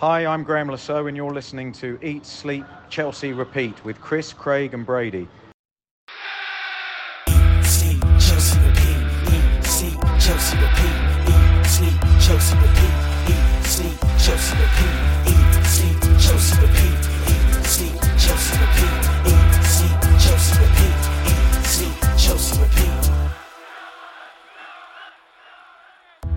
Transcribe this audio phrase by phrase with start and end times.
[0.00, 4.72] Hi, I'm Graham Lasso, and you're listening to Eat, Sleep, Chelsea, Repeat with Chris, Craig,
[4.72, 5.26] and Brady.
[7.26, 8.94] Eat, sleep, Chelsea, repeat.
[9.26, 10.94] Eat, sleep, Chelsea, repeat.
[11.26, 12.94] Eat, sleep, Chelsea, repeat.
[13.26, 14.94] Eat, sleep, Chelsea, repeat.
[15.26, 17.02] Eat, sleep, Chelsea, repeat.
[17.26, 19.02] Eat, sleep, Chelsea, repeat.
[19.26, 21.02] Eat, sleep, Chelsea, repeat.
[21.26, 23.10] Eat, sleep, Chelsea, repeat.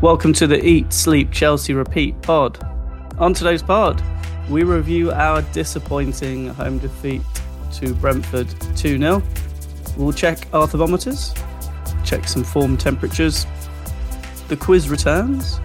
[0.01, 2.70] Welcome to the Eat, Sleep, Chelsea, Repeat pod.
[3.21, 4.01] On today's pod,
[4.49, 7.21] we review our disappointing home defeat
[7.73, 9.21] to Brentford 2 0.
[9.95, 11.31] We'll check our thermometers,
[12.03, 13.45] check some form temperatures.
[14.47, 15.59] The quiz returns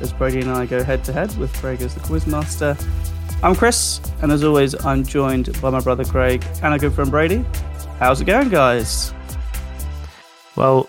[0.00, 2.76] as Brady and I go head to head with Craig as the quiz master.
[3.42, 7.10] I'm Chris, and as always, I'm joined by my brother Craig and our good friend
[7.10, 7.44] Brady.
[7.98, 9.12] How's it going, guys?
[10.54, 10.88] Well,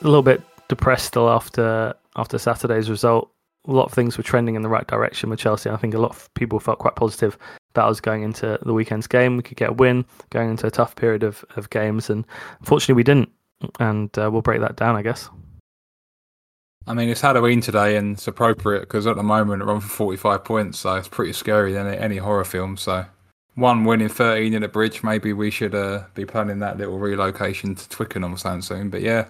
[0.00, 3.33] a little bit depressed still after after Saturday's result.
[3.66, 5.70] A lot of things were trending in the right direction with Chelsea.
[5.70, 7.38] I think a lot of people felt quite positive
[7.70, 9.36] about was going into the weekend's game.
[9.36, 12.24] We could get a win, going into a tough period of, of games, and
[12.60, 13.30] unfortunately we didn't.
[13.80, 15.30] And uh, we'll break that down, I guess.
[16.86, 19.88] I mean, it's Halloween today, and it's appropriate because at the moment we're on for
[19.88, 22.76] 45 points, so it's pretty scary than any horror film.
[22.76, 23.06] So,
[23.54, 26.98] one win in 13 in a bridge, maybe we should uh, be planning that little
[26.98, 28.90] relocation to Twickenham soon.
[28.90, 29.28] But yeah,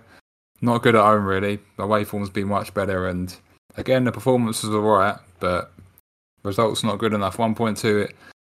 [0.60, 1.60] not good at home really.
[1.78, 3.34] Away form's been much better, and
[3.76, 5.72] again the performance was alright, but
[6.42, 7.36] results not good enough.
[7.36, 8.10] 1.2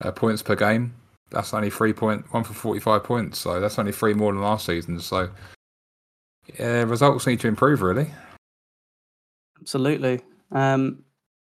[0.01, 0.93] uh, points per game.
[1.31, 4.65] That's only three point one for 45 points, so that's only three more than last
[4.65, 4.99] season.
[4.99, 5.29] So,
[6.59, 8.07] yeah, results need to improve really.
[9.59, 10.21] Absolutely.
[10.51, 11.03] Um,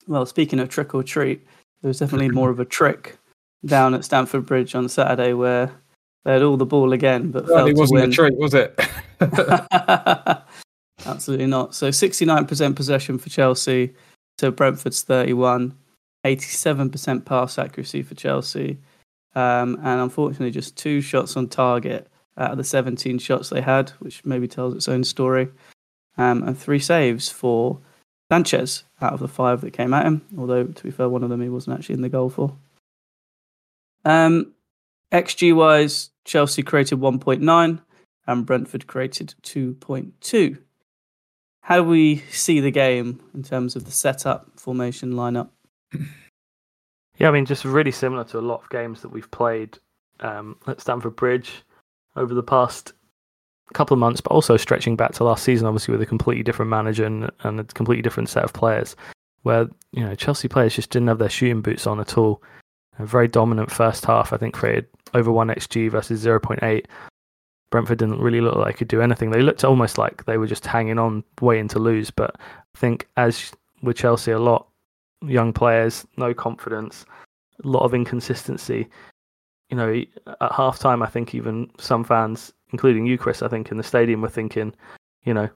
[0.08, 1.46] well, speaking of trick or treat,
[1.82, 3.18] there was definitely more of a trick
[3.66, 5.70] down at Stamford Bridge on Saturday where
[6.24, 8.10] they had all the ball again, but Well, it wasn't win.
[8.10, 8.80] a treat, was it?
[11.06, 11.76] Absolutely not.
[11.76, 13.94] So 69% possession for Chelsea
[14.38, 15.76] to Brentford's 31,
[16.26, 18.80] 87% pass accuracy for Chelsea,
[19.36, 23.90] um, and unfortunately just two shots on target out of the 17 shots they had,
[24.00, 25.50] which maybe tells its own story,
[26.18, 27.80] um, and three saves for
[28.32, 30.26] Sanchez out of the five that came at him.
[30.38, 32.56] Although to be fair, one of them he wasn't actually in the goal for.
[34.06, 34.54] Um,
[35.12, 37.82] XG wise, Chelsea created 1.9
[38.28, 40.58] and Brentford created 2.2.
[41.68, 45.50] How do we see the game in terms of the setup, formation, lineup?
[47.20, 49.80] Yeah, I mean, just really similar to a lot of games that we've played
[50.20, 51.64] um, at Stamford Bridge
[52.16, 52.94] over the past
[53.74, 56.70] couple of months, but also stretching back to last season, obviously with a completely different
[56.70, 58.96] manager and, and a completely different set of players,
[59.42, 62.44] where you know Chelsea players just didn't have their shooting boots on at all.
[63.00, 64.86] A very dominant first half, I think, created
[65.16, 66.88] over one xG versus zero point eight.
[67.70, 69.32] Brentford didn't really look like they could do anything.
[69.32, 72.10] They looked almost like they were just hanging on, waiting to lose.
[72.10, 73.52] But I think, as
[73.82, 74.68] with Chelsea, a lot
[75.26, 77.06] young players, no confidence,
[77.64, 78.88] a lot of inconsistency.
[79.70, 80.02] You know,
[80.40, 83.84] at half time, I think even some fans, including you, Chris, I think in the
[83.84, 84.74] stadium, were thinking,
[85.26, 85.50] you know,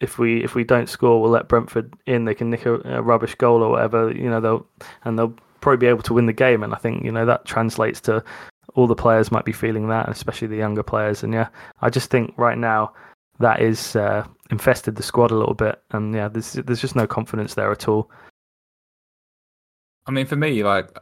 [0.00, 2.26] if we if we don't score, we'll let Brentford in.
[2.26, 4.12] They can nick a, a rubbish goal or whatever.
[4.12, 4.66] You know, they'll
[5.04, 6.62] and they'll probably be able to win the game.
[6.62, 8.22] And I think you know that translates to
[8.74, 11.22] all the players might be feeling that, especially the younger players.
[11.22, 11.48] And yeah,
[11.80, 12.92] I just think right now
[13.38, 15.82] that is uh, infested the squad a little bit.
[15.90, 18.10] And yeah, there's there's just no confidence there at all.
[20.06, 20.98] I mean, for me, like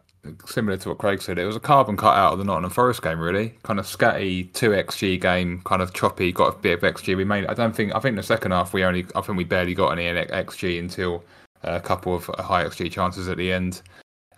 [0.46, 3.02] similar to what Craig said, it was a carbon cut out of the Nottingham Forest
[3.02, 3.54] game, really.
[3.62, 6.32] Kind of scatty, two xg game, kind of choppy.
[6.32, 7.16] Got a bit of xg.
[7.16, 7.46] We made.
[7.46, 7.94] I don't think.
[7.94, 9.06] I think the second half we only.
[9.14, 11.24] I think we barely got any xg until
[11.62, 13.82] a couple of high xg chances at the end.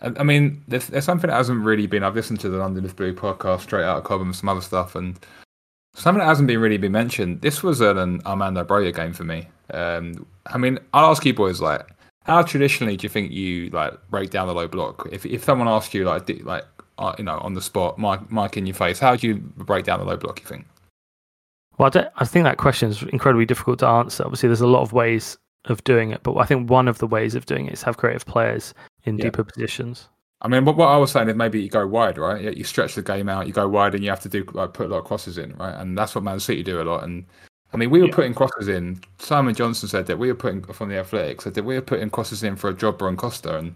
[0.03, 2.03] I mean, there's, there's something that hasn't really been.
[2.03, 4.61] I've listened to the London is Blue podcast straight out of Cobham and some other
[4.61, 5.19] stuff, and
[5.95, 7.41] something that hasn't been really been mentioned.
[7.41, 9.49] This was an Armando Broja game for me.
[9.73, 11.87] Um, I mean, I'll ask you boys, like,
[12.25, 15.09] how traditionally do you think you like break down the low block?
[15.11, 16.65] If if someone asked you, like, like,
[16.99, 19.85] uh, you know, on the spot, mic, mic in your face, how do you break
[19.85, 20.41] down the low block?
[20.41, 20.67] You think?
[21.79, 24.25] Well, I, I think that question is incredibly difficult to answer.
[24.25, 27.07] Obviously, there's a lot of ways of doing it, but I think one of the
[27.07, 28.75] ways of doing it is have creative players
[29.05, 29.25] in Yeah.
[29.25, 30.09] deeper positions.
[30.41, 32.41] I mean, what, what I was saying is maybe you go wide, right?
[32.43, 34.73] You- You stretch the game out, you go wide, and you have to do like
[34.73, 35.75] put a lot of crosses in, right?
[35.75, 37.05] And that's what Man City do a lot.
[37.05, 37.25] And
[37.73, 38.15] I mean, we were Yeah.
[38.15, 39.01] putting crosses in.
[39.19, 42.11] Simon Johnson said that we were putting from the Athletics said that we were putting
[42.11, 43.75] crosses in for a Jobber and Costa, and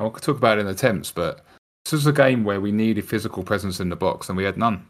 [0.00, 1.12] I'll talk about it in attempts.
[1.12, 1.44] But
[1.84, 4.56] this was a game where we needed physical presence in the box, and we had
[4.56, 4.84] none.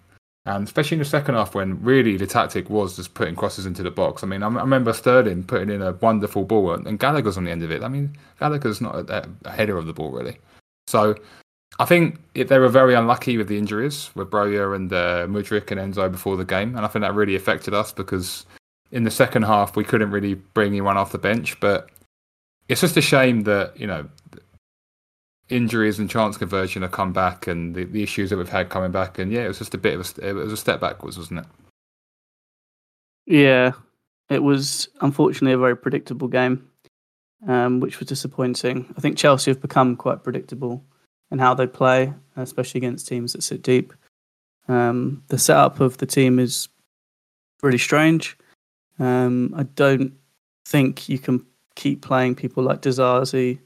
[0.47, 3.83] And especially in the second half, when really the tactic was just putting crosses into
[3.83, 4.23] the box.
[4.23, 7.45] I mean, I, I remember Sterling putting in a wonderful ball, and, and Gallagher's on
[7.45, 7.83] the end of it.
[7.83, 10.39] I mean, Gallagher's not a, a header of the ball really.
[10.87, 11.17] So
[11.81, 15.73] I think it, they were very unlucky with the injuries with Broja and uh, Mudryk
[15.73, 18.47] and Enzo before the game, and I think that really affected us because
[18.93, 21.59] in the second half we couldn't really bring anyone off the bench.
[21.59, 21.91] But
[22.69, 24.07] it's just a shame that you know
[25.49, 28.93] injuries and chance conversion have come back, and the, the issues that we've had coming
[28.93, 31.19] back, and yeah, it was just a bit of a, it was a step backwards,
[31.19, 31.47] wasn't it?
[33.27, 33.73] Yeah,
[34.29, 36.69] it was unfortunately a very predictable game,
[37.47, 38.93] um, which was disappointing.
[38.97, 40.85] I think Chelsea have become quite predictable
[41.31, 43.93] in how they play, especially against teams that sit deep.
[44.69, 46.69] Um, the setup of the team is
[47.63, 48.37] really strange.
[48.99, 50.15] Um, I don't
[50.67, 51.45] think you can
[51.75, 53.61] keep playing people like Disasi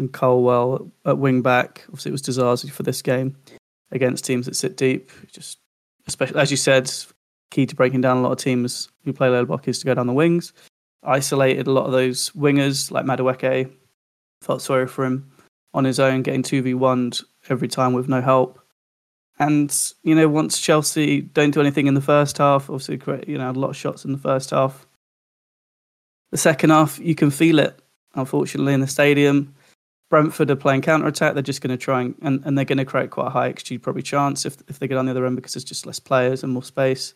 [0.00, 1.84] and Colwill at wing back.
[1.88, 3.36] Obviously, it was Disasi for this game
[3.92, 5.10] against teams that sit deep.
[5.30, 5.58] Just,
[6.08, 6.90] especially as you said,
[7.50, 9.94] key to breaking down a lot of teams who play low block is to go
[9.94, 10.52] down the wings.
[11.02, 13.70] Isolated a lot of those wingers like Madueke.
[14.42, 15.30] Felt sorry for him
[15.74, 17.12] on his own, getting two v one
[17.48, 18.58] every time with no help.
[19.38, 23.50] And you know, once Chelsea don't do anything in the first half, obviously, you know,
[23.50, 24.86] a lot of shots in the first half.
[26.30, 27.78] The second half, you can feel it.
[28.14, 29.54] Unfortunately, in the stadium,
[30.10, 31.34] Brentford are playing counter attack.
[31.34, 33.50] They're just going to try and, and, and they're going to create quite a high
[33.52, 36.00] XG probably chance if if they get on the other end because there's just less
[36.00, 37.14] players and more space.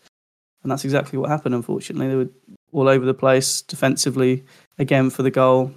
[0.63, 1.55] And that's exactly what happened.
[1.55, 2.31] Unfortunately, they were
[2.73, 4.45] all over the place defensively
[4.79, 5.73] again for the goal.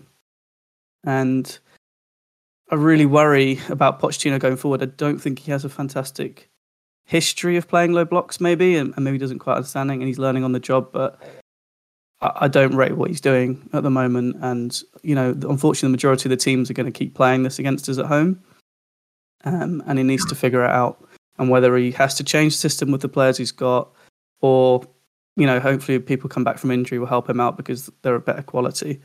[1.03, 1.59] And
[2.69, 4.81] I really worry about Pochettino going forward.
[4.81, 6.49] I don't think he has a fantastic
[7.05, 10.43] history of playing low blocks, maybe, and, and maybe doesn't quite understanding, and he's learning
[10.43, 10.91] on the job.
[10.91, 11.19] But
[12.21, 14.37] I, don't rate what he's doing at the moment.
[14.41, 17.59] And you know, unfortunately, the majority of the teams are going to keep playing this
[17.59, 18.41] against us at home,
[19.43, 21.03] um, and he needs to figure it out.
[21.39, 23.91] And whether he has to change the system with the players he's got,
[24.41, 24.81] or
[25.35, 28.19] you know, hopefully people come back from injury will help him out because they're a
[28.19, 28.99] better quality.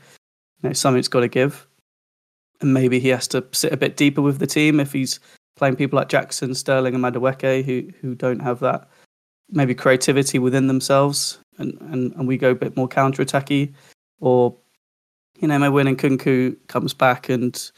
[0.61, 1.67] You know, something's got to give
[2.63, 5.19] and maybe he has to sit a bit deeper with the team if he's
[5.55, 8.89] playing people like Jackson, Sterling, and Madueke who who don't have that
[9.49, 13.73] maybe creativity within themselves, and and, and we go a bit more counter attacky,
[14.19, 14.55] or
[15.39, 17.71] you know maybe when Nkunku comes back and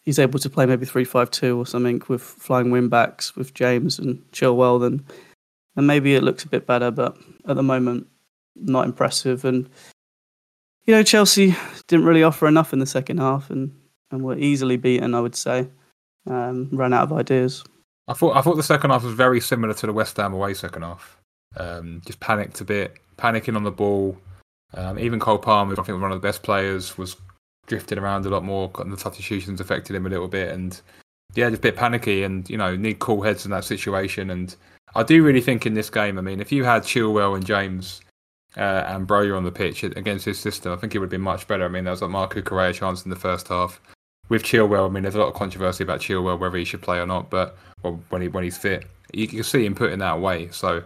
[0.00, 3.54] he's able to play maybe three five two or something with flying wing backs with
[3.54, 5.04] James and Chilwell, then
[5.74, 6.90] then maybe it looks a bit better.
[6.90, 8.06] But at the moment,
[8.56, 9.68] not impressive and.
[10.86, 11.54] You know, Chelsea
[11.86, 13.70] didn't really offer enough in the second half, and
[14.10, 15.14] and were easily beaten.
[15.14, 15.68] I would say,
[16.26, 17.62] um, ran out of ideas.
[18.08, 20.54] I thought I thought the second half was very similar to the West Ham away
[20.54, 21.16] second half.
[21.56, 24.16] Um, just panicked a bit, panicking on the ball.
[24.74, 27.16] Um, even Cole Palmer, I think one of the best players, was
[27.66, 28.70] drifting around a lot more.
[28.78, 30.80] And the substitutions affected him a little bit, and
[31.34, 32.22] yeah, just a bit panicky.
[32.22, 34.30] And you know, need cool heads in that situation.
[34.30, 34.54] And
[34.94, 38.00] I do really think in this game, I mean, if you had Chilwell and James
[38.56, 41.20] uh, and Broja on the pitch against his system, I think it would have been
[41.20, 41.64] much better.
[41.64, 43.80] I mean, there was like Marc Cucurella chance in the first half
[44.30, 46.98] with Chilwell, I mean, there's a lot of controversy about Chilwell whether he should play
[46.98, 50.14] or not, but well, when he when he's fit, you can see him putting that
[50.14, 50.48] away.
[50.52, 50.82] So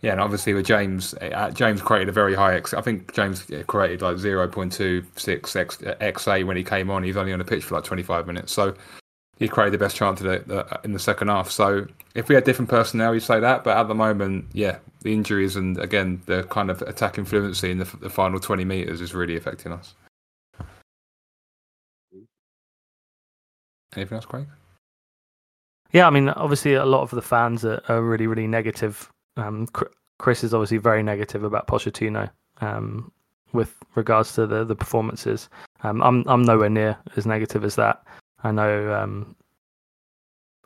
[0.00, 2.72] yeah, and obviously with James, uh, James created a very high X.
[2.72, 7.02] I think James created like 0.26 X, XA when he came on.
[7.02, 8.74] He's only on the pitch for like 25 minutes, so
[9.38, 10.48] he created the best chance it
[10.84, 11.50] in the second half.
[11.50, 13.64] So if we had different personnel, you'd say that.
[13.64, 17.78] But at the moment, yeah, the injuries and again the kind of attacking fluency in
[17.78, 19.94] the, the final 20 meters is really affecting us.
[23.96, 24.46] Anything else, Craig?
[25.92, 29.08] Yeah, I mean, obviously, a lot of the fans are, are really, really negative.
[29.38, 29.66] Um,
[30.18, 32.28] Chris is obviously very negative about Pochettino
[32.60, 33.10] um,
[33.52, 35.48] with regards to the the performances.
[35.82, 38.02] Um, I'm I'm nowhere near as negative as that.
[38.42, 38.92] I know.
[38.92, 39.34] Um,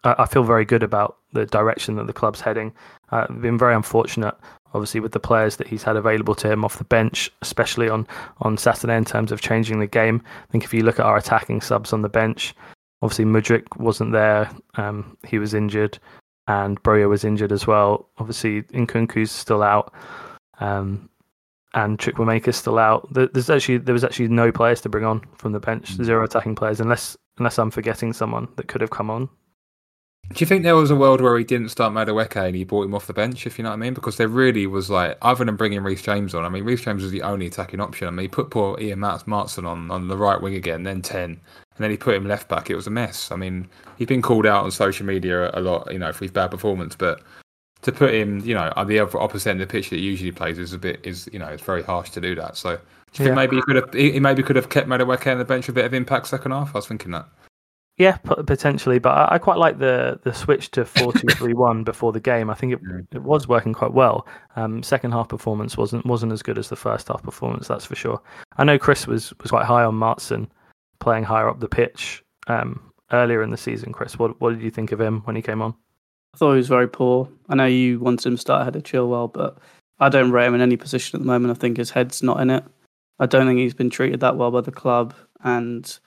[0.05, 2.73] I, I, feel very good about the direction that the club's heading.
[3.13, 4.35] Uh, I've been very unfortunate,
[4.75, 8.07] obviously, with the players that he's had available to him off the bench, especially on
[8.41, 10.23] on Saturday in terms of changing the game.
[10.27, 12.55] I think if you look at our attacking subs on the bench,
[13.03, 15.99] Obviously, Mudryk wasn't there; um, he was injured,
[16.53, 18.09] and Broja was injured as well.
[18.19, 19.95] Obviously, Nkunku's still out,
[20.61, 21.09] um,
[21.73, 23.09] and Chukwuemeka's still out.
[23.11, 26.05] There's actually there was actually no players to bring on from the bench, mm.
[26.05, 29.31] zero attacking players, unless unless I'm forgetting someone that could have come on.
[30.29, 32.85] Do you think there was a world where he didn't start Madueke and he brought
[32.85, 33.93] him off the bench, if you know what I mean?
[33.93, 37.03] Because there really was like, other than bringing Reece James on, I mean, Reece James
[37.03, 38.09] was the only attacking option.
[38.09, 41.23] I mean, he put poor Ian Maatsen on, on the right wing again, then 10,
[41.23, 41.39] and
[41.77, 42.71] then he put him left back.
[42.71, 43.31] It was a mess.
[43.31, 46.33] I mean, he's been called out on social media a lot, you know, for his
[46.33, 46.97] bad performance.
[46.97, 47.21] But
[47.83, 50.03] to put him, you know, on the other opposite end of the pitch that he
[50.03, 52.57] usually plays is a bit is you know it's very harsh to do that.
[52.57, 53.35] So do you yeah.
[53.35, 55.73] think maybe he could have he maybe could have kept Madueke on the bench for
[55.73, 56.75] a bit of impact second half?
[56.75, 57.27] I was thinking that.
[57.99, 62.11] Yeah, potentially, but I quite like the the switch to four two three one before
[62.11, 62.49] the game.
[62.49, 62.81] I think it
[63.13, 64.27] it was working quite well.
[64.57, 67.95] Um, second half performance wasn't wasn't as good as the first half performance, that's for
[67.95, 68.21] sure.
[68.57, 70.49] I know Chris was was quite high on Maatsen
[71.01, 72.81] playing higher up the pitch um,
[73.11, 73.93] earlier in the season.
[73.93, 75.75] Chris, what what did you think of him when he came on?
[76.35, 77.29] I thought he was very poor.
[77.51, 79.59] I know you wanted him to start ahead of Chilwell, but
[80.01, 81.55] I don't rate him in any position at the moment.
[81.55, 82.65] I think his head's not in it.
[83.19, 85.99] I don't think he's been treated that well by the club, and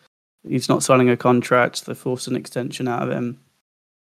[0.48, 1.86] He's not signing a contract.
[1.86, 3.40] They forced an extension out of him.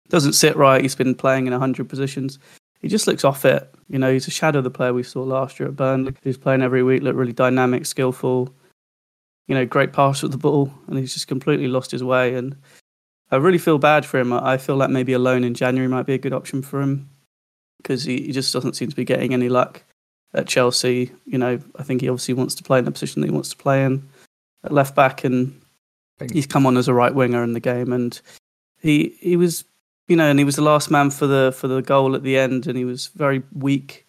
[0.08, 0.82] Doesn't sit right.
[0.82, 2.38] He's been playing in 100 positions.
[2.80, 3.72] He just looks off it.
[3.88, 6.37] You know, he's a shadow of the player we saw last year at Burnley, He's
[6.37, 8.52] playing every week, looked really dynamic, skillful,
[9.46, 12.34] you know, great pass with the ball, and he's just completely lost his way.
[12.34, 12.56] And
[13.30, 14.32] I really feel bad for him.
[14.32, 17.08] I feel like maybe a loan in January might be a good option for him
[17.78, 19.82] because he, he just doesn't seem to be getting any luck
[20.34, 21.12] at Chelsea.
[21.25, 23.50] You know, I think he obviously wants to play in the position that he wants
[23.50, 24.08] to play in
[24.64, 25.61] at left back, and
[26.23, 28.21] Think- he's come on as a right winger in the game, and
[28.81, 29.64] he he was
[30.09, 32.37] you know, and he was the last man for the for the goal at the
[32.37, 34.07] end, and he was very weak.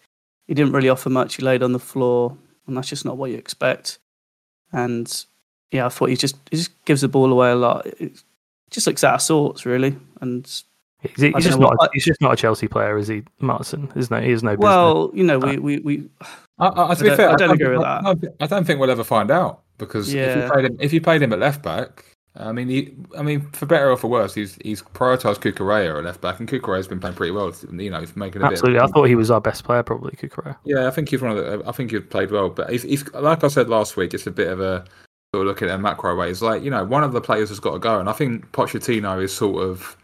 [0.48, 1.36] He didn't really offer much.
[1.36, 3.98] He laid on the floor, and that's just not what you expect.
[4.72, 5.24] And
[5.70, 7.86] yeah, I thought he just he just gives the ball away a lot.
[7.86, 8.22] It
[8.70, 9.96] just looks out of sorts, really.
[10.20, 10.44] And
[11.00, 11.76] He's, he's just know not.
[11.78, 13.92] what- he's just not a Chelsea player, is he, Martin?
[13.94, 14.64] Is no He has no business.
[14.64, 16.08] well, you know, we uh, we, we
[16.58, 18.34] I, I, to be don't- fair, I don't agree think- with I that.
[18.40, 21.22] I don't think we'll ever find out because if you played him, if you played
[21.22, 22.04] him at left back,
[22.36, 26.04] I mean, he, I mean, for better or for worse, he's he's prioritised Cucurella at
[26.04, 27.54] left back, and Cucurella's been playing pretty well.
[27.72, 28.82] You know, he's making a Absolutely, bit.
[28.82, 30.56] I thought he was our best player, probably Cucurella.
[30.64, 31.62] yeah, I think he's one of the.
[31.68, 34.32] I think he's played well, but he's, he's like I said last week, it's a
[34.32, 34.84] bit of a
[35.32, 36.28] sort of looking at a macro way.
[36.28, 38.50] It's like you know, one of the players has got to go, and I think
[38.52, 39.96] Pochettino is sort of.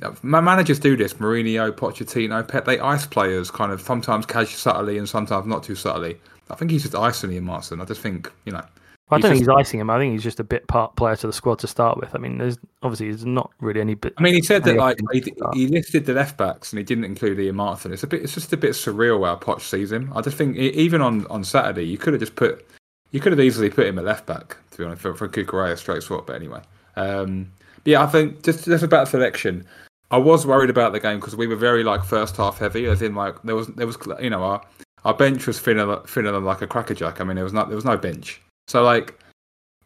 [0.00, 1.14] Uh, My managers do this.
[1.14, 2.66] Mourinho, Pochettino, Pep.
[2.66, 6.20] They ice players kind of sometimes casually, subtly, and sometimes not too subtly.
[6.50, 7.82] I think he's just icing Ian Maatsen.
[7.82, 8.64] I just think you know.
[9.10, 9.90] I He's don't think just- he's icing him.
[9.90, 12.14] I think he's just a bit part player to the squad to start with.
[12.14, 14.12] I mean, there's obviously there's not really any bit.
[14.18, 15.24] I mean, he said that like he
[15.54, 17.92] he, listed the left backs and he didn't include Ian Maatsen.
[17.92, 20.12] It's a bit, it's just a bit surreal how Poch sees him.
[20.14, 22.66] I just think e- even on, on Saturday, you could have just put,
[23.10, 25.76] you could have easily put him at left back to be honest for, for Cucurella
[25.78, 26.26] straight swap.
[26.26, 26.60] But anyway,
[26.96, 27.50] um,
[27.84, 29.64] but yeah, I think just just about selection.
[30.10, 33.00] I was worried about the game because we were very like first half heavy, as
[33.02, 34.62] in like there was there was you know our
[35.04, 37.20] our bench was thinner thinner than like a crackerjack.
[37.20, 39.18] I mean there was not there was no bench, so like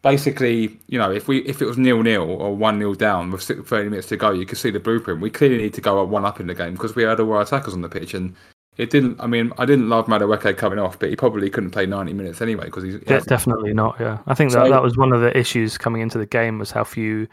[0.03, 3.41] basically, you know, if we if it was nil nil or one 0 down with
[3.41, 5.21] 30 minutes to go, you could see the blueprint.
[5.21, 7.31] We clearly need to go up one up in the game because we had all
[7.33, 8.35] our attackers on the pitch, and
[8.77, 9.19] it didn't.
[9.19, 12.41] I mean, I didn't love Madueke coming off, but he probably couldn't play 90 minutes
[12.41, 12.95] anyway because he's.
[12.95, 13.95] he definitely not.
[13.99, 16.59] Yeah, I think that So- that was one of the issues coming into the game
[16.59, 17.27] was how few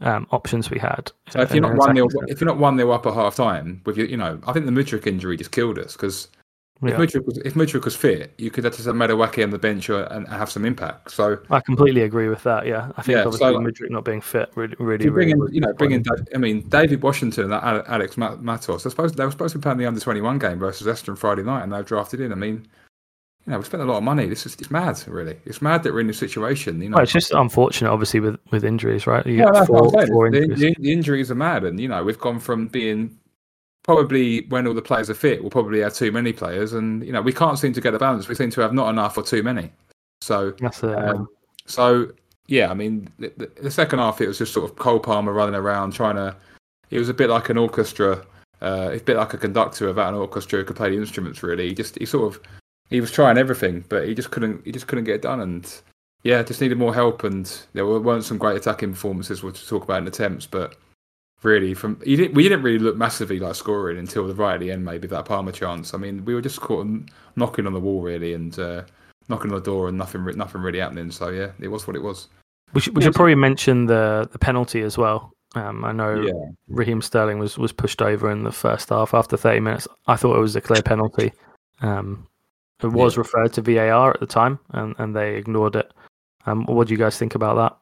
[0.00, 1.12] um, options we had.
[1.28, 2.32] So if you're not one 0 attacking sense.
[2.32, 4.66] if you're not one 0 up at half time with your, you know, I think
[4.66, 6.28] the Mudryk injury just killed us because
[6.82, 7.00] Yeah.
[7.00, 9.58] if Mudryk was if Mudryk was fit, you could have just have Madueke on the
[9.58, 11.12] bench or, and have some impact.
[11.12, 12.66] So I completely agree with that.
[12.66, 15.48] Yeah, I think Yeah, obviously so- Mudryk not being fit really, really, you bring really
[15.48, 16.04] in, you know, bring in.
[16.34, 18.82] I mean, Deivid Washington and Alex Matos.
[18.82, 21.14] They're supposed they were supposed to be playing the under twenty one game versus Leicester
[21.16, 22.32] Friday night, and they've drafted in.
[22.32, 22.66] I mean,
[23.46, 24.26] you know, we spent a lot of money.
[24.26, 25.36] This is it's mad, really.
[25.46, 26.82] It's mad that we're in this situation.
[26.82, 29.24] You know, Well, it's just unfortunate, obviously, with, with injuries, right?
[29.26, 30.58] You yeah, four, four The, injuries.
[30.60, 33.18] the, the injuries are mad, and you know, we've gone from being
[33.84, 37.12] probably when all the players are fit, we'll probably have too many players, and you
[37.12, 38.26] know, we can't seem to get a balance.
[38.26, 39.70] We seem to have not enough or too many.
[40.20, 40.94] So That's it.
[40.96, 41.28] Um,
[41.66, 42.10] so
[42.48, 45.54] yeah, I mean, the, the, second half it was just sort of Cole Palmer running
[45.54, 46.34] around trying to.
[46.90, 48.24] It was a bit like an orchestra.
[48.60, 51.42] Uh, it's a bit like a conductor without an orchestra who could play the instruments.
[51.42, 52.42] Really, he just he sort of
[52.90, 55.40] he was trying everything, but he just couldn't he just couldn't get it done.
[55.40, 55.70] And
[56.22, 57.24] yeah, just needed more help.
[57.24, 60.76] And there were- weren't some great attacking performances we'll talk about in attempts, but
[61.42, 64.60] really from he didn't, we didn't really look massively like scoring until the right at
[64.60, 65.92] the end, maybe that Palmer chance.
[65.94, 66.86] I mean, we were just caught
[67.36, 68.58] knocking on the wall really, and.
[68.58, 68.82] Uh,
[69.28, 71.10] knocking on the door and nothing nothing really happening.
[71.10, 72.28] So yeah, it was what it was.
[72.74, 75.32] we should, we should probably mention the, the penalty as well.
[75.54, 76.32] Um, I know Yeah,
[76.68, 79.88] Raheem Sterling was, was pushed over in the first half after 30 minutes.
[80.06, 81.32] I thought it was a clear penalty.
[81.80, 82.26] Um,
[82.82, 83.20] it was Yeah.
[83.20, 85.90] referred to VAR at the time, and, and they ignored it.
[86.44, 87.78] Um, what do you guys think about that?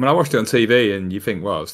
[0.00, 1.66] I mean, I watched it on TV, and you think, well,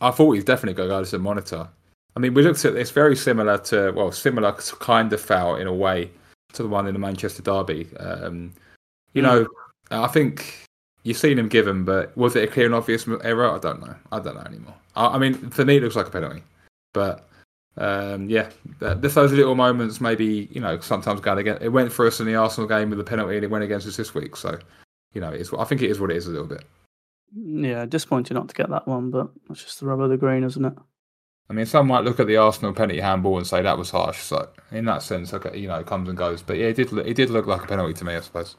[0.00, 1.68] I thought he's definitely going to go to the monitor.
[2.16, 5.68] I mean, we looked at this very similar to well, similar kind of foul in
[5.68, 6.10] a way
[6.54, 7.86] to the one in the Manchester derby.
[8.00, 8.52] Um,
[9.12, 9.46] you know,
[9.92, 10.66] I think
[11.04, 13.48] you've seen him given, but was it a clear and obvious error?
[13.48, 13.94] I don't know.
[14.10, 14.74] I don't know anymore.
[14.96, 16.42] I, I mean, for me, it looks like a penalty,
[16.92, 17.28] but
[17.76, 20.00] um, yeah, there's those little moments.
[20.00, 21.58] Maybe you know, sometimes going again.
[21.60, 23.86] It went for us in the Arsenal game with the penalty, and it went against
[23.86, 24.34] us this week.
[24.34, 24.58] So,
[25.14, 26.64] you know, it's, I think it is what it is a little bit.
[27.34, 30.44] Yeah, disappointed not to get that one, but that's just the rub of the green,
[30.44, 30.74] isn't it?
[31.50, 34.18] I mean, some might look at the Arsenal penalty handball and say that was harsh.
[34.18, 36.42] So, in that sense, okay, you know, it comes and goes.
[36.42, 36.92] But yeah, it did.
[36.92, 38.54] Look, it did look like a penalty to me, I suppose.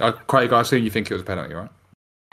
[0.00, 1.70] Uh, Craig, I assume you think it was a penalty, right?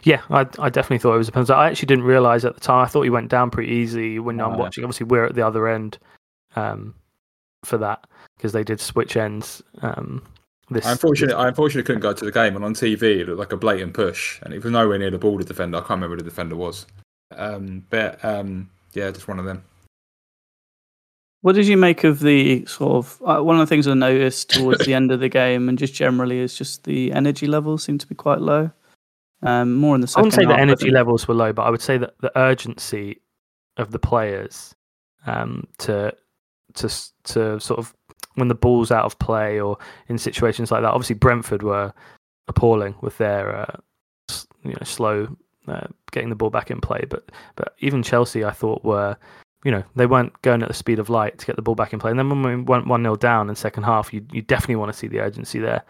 [0.03, 1.53] Yeah, I, I definitely thought it was a penalty.
[1.53, 2.83] I actually didn't realise at the time.
[2.83, 4.57] I thought he went down pretty easy when I'm Oh, yeah.
[4.59, 4.83] watching.
[4.83, 5.97] Obviously, we're at the other end
[6.55, 6.95] um,
[7.65, 8.07] for that
[8.38, 9.61] because they did switch ends.
[9.81, 10.23] Um,
[10.71, 13.39] this, I unfortunately, I unfortunately couldn't go to the game, and on TV it looked
[13.39, 15.37] like a blatant push, and it was nowhere near the ball.
[15.37, 16.85] The defender, I can't remember who the defender was.
[17.35, 19.63] Um, but um, yeah, just one of them.
[21.41, 24.51] What did you make of the sort of uh, one of the things I noticed
[24.51, 27.97] towards the end of the game and just generally is just the energy levels seem
[27.97, 28.71] to be quite low.
[29.43, 31.63] Um, more in the I second wouldn't say half, the energy levels were low, but
[31.63, 33.21] I would say that the urgency
[33.77, 34.75] of the players
[35.25, 36.13] um, to
[36.75, 36.89] to
[37.23, 37.95] to sort of
[38.35, 40.91] when the ball's out of play or in situations like that.
[40.91, 41.93] Obviously, Brentford were
[42.47, 43.77] appalling with their uh,
[44.63, 45.35] you know slow
[45.67, 49.17] uh, getting the ball back in play, but but even Chelsea, I thought were.
[49.63, 51.93] You know, they weren't going at the speed of light to get the ball back
[51.93, 52.09] in play.
[52.09, 54.91] And then when we went 1 0 down in second half, you, you definitely want
[54.91, 55.83] to see the urgency there.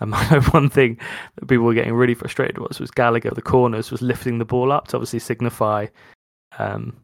[0.00, 0.14] And
[0.52, 0.98] one thing
[1.36, 4.72] that people were getting really frustrated was was Gallagher, the corners, was lifting the ball
[4.72, 5.86] up to obviously signify
[6.58, 6.96] um,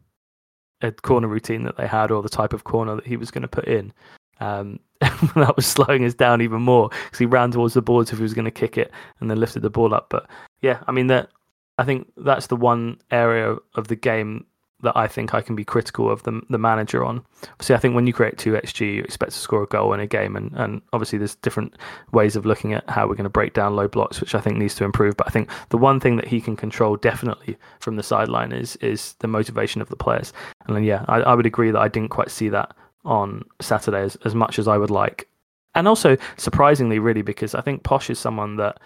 [0.81, 3.43] a corner routine that they had or the type of corner that he was going
[3.43, 3.93] to put in.
[4.41, 4.79] Um,
[5.35, 8.23] that was slowing us down even more because he ran towards the boards if he
[8.23, 10.07] was going to kick it and then lifted the ball up.
[10.09, 10.27] But
[10.61, 11.29] yeah, I mean that
[11.77, 14.45] I think that's the one area of the game
[14.83, 17.23] that I think I can be critical of the the manager on.
[17.53, 19.99] Obviously, I think when you create two xG, you expect to score a goal in
[19.99, 21.77] a game, and and obviously there's different
[22.11, 24.57] ways of looking at how we're going to break down low blocks, which I think
[24.57, 25.17] needs to improve.
[25.17, 28.75] But I think the one thing that he can control definitely from the sideline is
[28.77, 30.33] is the motivation of the players.
[30.67, 34.01] And then, yeah, I, I would agree that I didn't quite see that on Saturday
[34.01, 35.27] as, as much as I would like.
[35.73, 38.79] And also, surprisingly, really, because I think Poch is someone that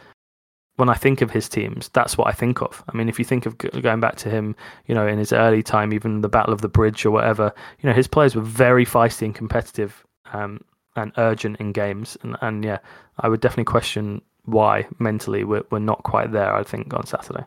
[0.75, 2.84] when I think of his teams, that's what I think of.
[2.88, 4.55] I mean, if you think of going back to him,
[4.88, 7.89] you know, in his early time, even the Battle of the Bridge or whatever, you
[7.89, 10.62] know, his players were very feisty and competitive um,
[10.95, 12.17] and urgent in games.
[12.24, 12.79] And, and yeah,
[13.19, 17.45] I would definitely question why mentally we're, we're not quite there, I think, on Saturday.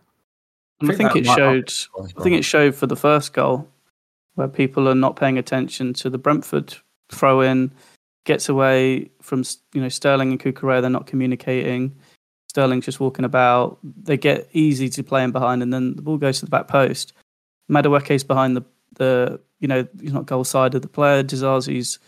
[0.80, 1.70] I think think it showed.
[1.98, 3.68] I think it showed for the first goal,
[4.38, 6.72] where people are not paying attention to the Brentford
[7.10, 7.72] throw in,
[8.24, 9.42] gets away from
[9.74, 10.80] you know Sterling and Cucurella.
[10.80, 11.96] They're not communicating.
[12.48, 13.78] Sterling's just walking about.
[13.82, 16.68] They get easy to play in behind, and then the ball goes to the back
[16.68, 17.12] post.
[17.68, 18.64] Madueke's behind the
[18.94, 21.24] the you know he's not goal side of the player.
[21.24, 21.98] Disasi's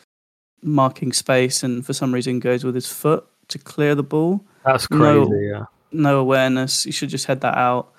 [0.63, 4.89] marking space, and for some reason goes with his foot to clear the ball That's
[4.89, 5.27] No.
[5.27, 5.65] crazy, yeah.
[5.91, 6.87] no awareness.
[6.87, 7.93] You should just head that out.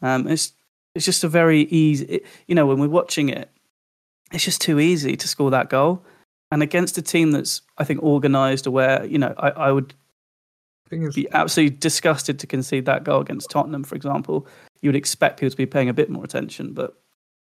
[0.00, 0.54] Um, it's
[0.94, 2.06] it's just a very easy.
[2.06, 3.50] It, you know, when we're watching it,
[4.34, 6.04] it's just too easy to score that goal.
[6.50, 9.04] And against a team that's, I think, organised, aware.
[9.04, 9.94] You know, I, I would
[10.88, 14.46] thing is, be absolutely disgusted to concede that goal against Tottenham, for example.
[14.80, 16.96] You would expect people to be paying a bit more attention, but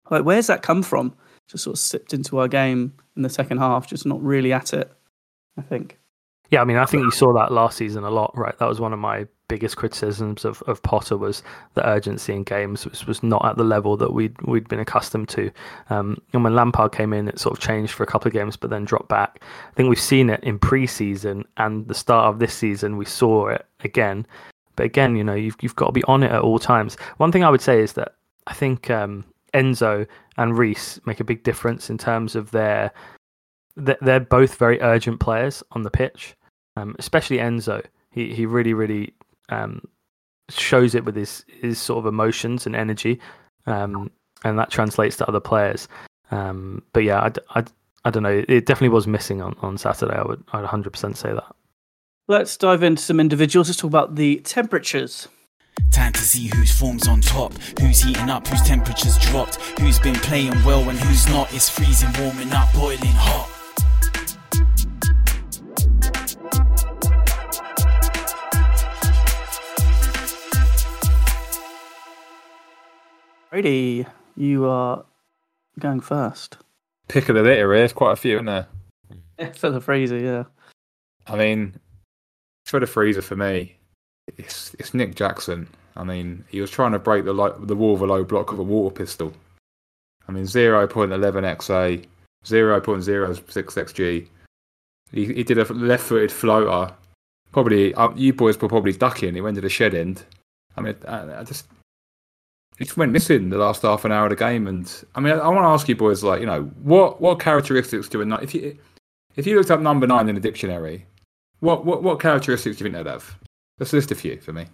[0.10, 1.14] like, where's that come from?
[1.48, 4.74] Just sort of sipped into our game in the second half, just not really at
[4.74, 4.92] it.
[5.58, 5.98] I think.
[6.50, 8.58] Yeah, I mean, I think you saw that last season a lot, right?
[8.58, 12.86] That was one of my biggest criticisms of, of Potter was the urgency in games,
[12.86, 15.52] which was not at the level that we'd we'd been accustomed to.
[15.90, 18.58] Um, and when Lampard came in, it sort of changed for a couple of games,
[18.58, 19.42] but then dropped back.
[19.44, 22.98] I think we've seen it in pre-season and the start of this season.
[22.98, 24.26] We saw it again,
[24.76, 26.96] but again, you know, you've you've got to be on it at all times.
[27.18, 28.16] One thing I would say is that
[28.48, 30.08] I think um, Enzo
[30.38, 32.92] and Reece make a big difference in terms of their
[33.76, 36.36] they're both very urgent players on the pitch,
[36.76, 37.84] um, especially Enzo.
[38.12, 39.14] He he really really
[39.50, 39.82] um,
[40.50, 43.20] shows it with his his sort of emotions and energy,
[43.66, 44.12] um,
[44.44, 45.88] and that translates to other players.
[46.32, 47.64] Um, but yeah, I
[48.06, 48.44] I don't know.
[48.48, 50.16] It definitely was missing on, on Saturday.
[50.16, 51.56] I would I'd 100% say that.
[52.30, 53.70] Let's dive into some individuals.
[53.70, 55.28] Let's talk about the temperatures.
[55.92, 60.16] Time to see whose form's on top, who's heating up, whose temperature's dropped, who's been
[60.16, 61.54] playing well and who's not.
[61.54, 63.57] It's freezing, warming up, boiling hot.
[73.50, 74.06] Brady,
[74.36, 75.06] you are
[75.80, 76.58] going first.
[77.08, 77.78] pick of the litter here.
[77.80, 78.68] There's quite a few, isn't there?
[79.56, 80.44] For the freezer, yeah.
[81.28, 81.76] I mean,
[82.66, 83.78] for the freezer for me,
[84.38, 85.68] it's it's Nick Jackson.
[85.96, 88.50] I mean, he was trying to break the lo- the wall of a low block
[88.52, 89.34] with a water pistol.
[90.28, 92.06] I mean, zero point eleven XA,
[92.46, 94.28] zero point zero six XG.
[95.12, 96.94] He he did a left-footed floater.
[97.52, 99.36] Probably uh, you boys were probably ducking.
[99.36, 100.24] He went to the shed end.
[100.78, 101.68] I mean, I, I just
[102.78, 104.68] he just went missing the last half an hour of the game.
[104.68, 107.40] And I mean, I, I want to ask you boys, like, you know, what what
[107.40, 108.78] characteristics do a ni- if you
[109.36, 111.06] if you looked up number nine in the dictionary,
[111.60, 113.38] what what what characteristics do you think they'd have?
[113.80, 114.68] Let's list a few for me.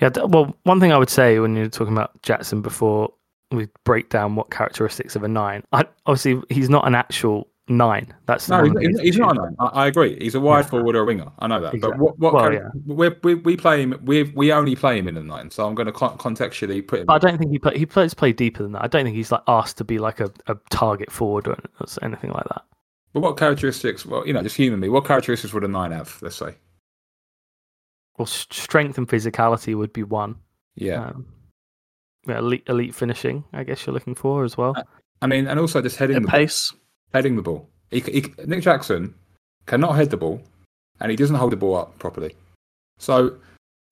[0.00, 3.12] Yeah, well, one thing I would say when you're talking about Jackson before
[3.50, 8.12] we break down what characteristics of a nine, I, obviously he's not an actual nine.
[8.26, 9.56] That's No, he's, he's, he's not a nine.
[9.58, 10.18] I, I agree.
[10.20, 10.70] He's a wide Yeah.
[10.70, 11.30] forward or a winger.
[11.38, 11.74] I know that.
[11.74, 11.98] Exactly.
[11.98, 12.68] But what what Well, yeah.
[12.86, 13.98] we we we play him.
[14.04, 15.50] We we only play him in the nine.
[15.50, 17.06] So I'm going to con- contextually put him.
[17.06, 18.82] But I don't think he play, he plays play deeper than that.
[18.84, 21.56] I don't think he's like asked to be like a, a target forward or
[22.02, 22.62] anything like that.
[23.12, 24.04] But what characteristics?
[24.04, 24.88] Well, you know, just human me.
[24.88, 26.18] What characteristics would a nine have?
[26.20, 26.54] Let's say.
[28.18, 30.36] Well, strength and physicality would be one.
[30.74, 31.06] Yeah.
[31.06, 31.26] Um,
[32.26, 34.74] yeah, elite, elite finishing, I guess you're looking for as well.
[35.22, 36.72] I mean, and also just heading At the pace.
[37.14, 37.68] Heading the ball.
[37.90, 39.14] He, he, Nick Jackson
[39.66, 40.42] cannot head the ball,
[41.00, 42.34] and he doesn't hold the ball up properly.
[42.98, 43.36] So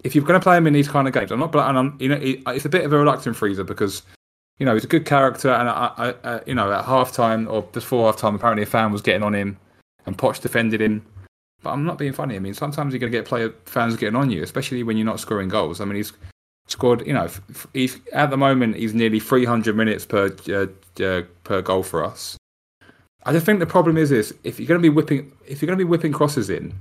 [0.05, 1.55] if you're going to play him in these kind of games, I'm not.
[1.55, 4.03] And I'm, you know, it- it's a bit of a reluctant freezer because,
[4.59, 7.63] you know, he's a good character, and I, I, I you know, at halftime or
[7.63, 9.57] before halftime, apparently a fan was getting on him,
[10.05, 11.05] and Poch defended him.
[11.63, 12.37] But I'm not being funny.
[12.37, 15.07] I mean, sometimes you're going to get player fans getting on you, especially when you're
[15.07, 15.81] not scoring goals.
[15.81, 16.13] I mean, he's
[16.69, 17.07] scored.
[17.07, 17.29] You know,
[17.73, 22.37] he's at the moment he's nearly 300 minutes per uh, uh, per goal for us.
[23.27, 25.67] I just think the problem is this: if you're going to be whipping, if you're
[25.67, 26.73] going to be whipping crosses in,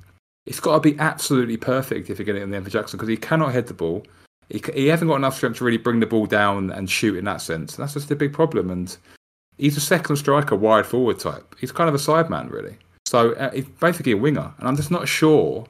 [0.45, 2.97] it's got to be absolutely perfect if you're getting it in the end for Jackson
[2.97, 4.05] because he cannot head the ball.
[4.49, 7.25] He, he hasn't got enough strength to really bring the ball down and shoot in
[7.25, 7.75] that sense.
[7.75, 8.69] And that's just a big problem.
[8.69, 8.95] And
[9.57, 11.55] he's a second striker, wide forward type.
[11.59, 12.77] He's kind of a side man, really.
[13.07, 15.65] So uh, he's basically a winger, and I'm just not sure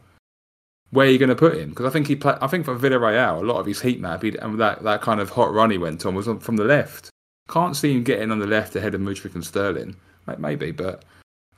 [0.92, 3.42] where you're going to put him because I think he play, I think for Villarreal,
[3.42, 6.06] a lot of his heat map and that that kind of hot run he went
[6.06, 7.10] on was on, from the left.
[7.50, 9.96] Can't see him getting on the left ahead of Mudryk and Sterling.
[10.28, 11.04] May- Maybe, but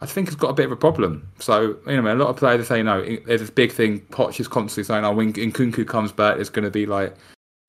[0.01, 1.27] I think he's got a bit of a problem.
[1.39, 3.01] So you know, a lot of players say no.
[3.25, 4.01] There's this big thing.
[4.11, 7.15] Poch is constantly saying, "Oh, when Nkunku comes back, it's going to be like,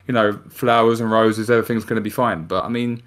[0.07, 1.49] you know, flowers and roses.
[1.49, 3.01] Everything's going to be fine." But I mean,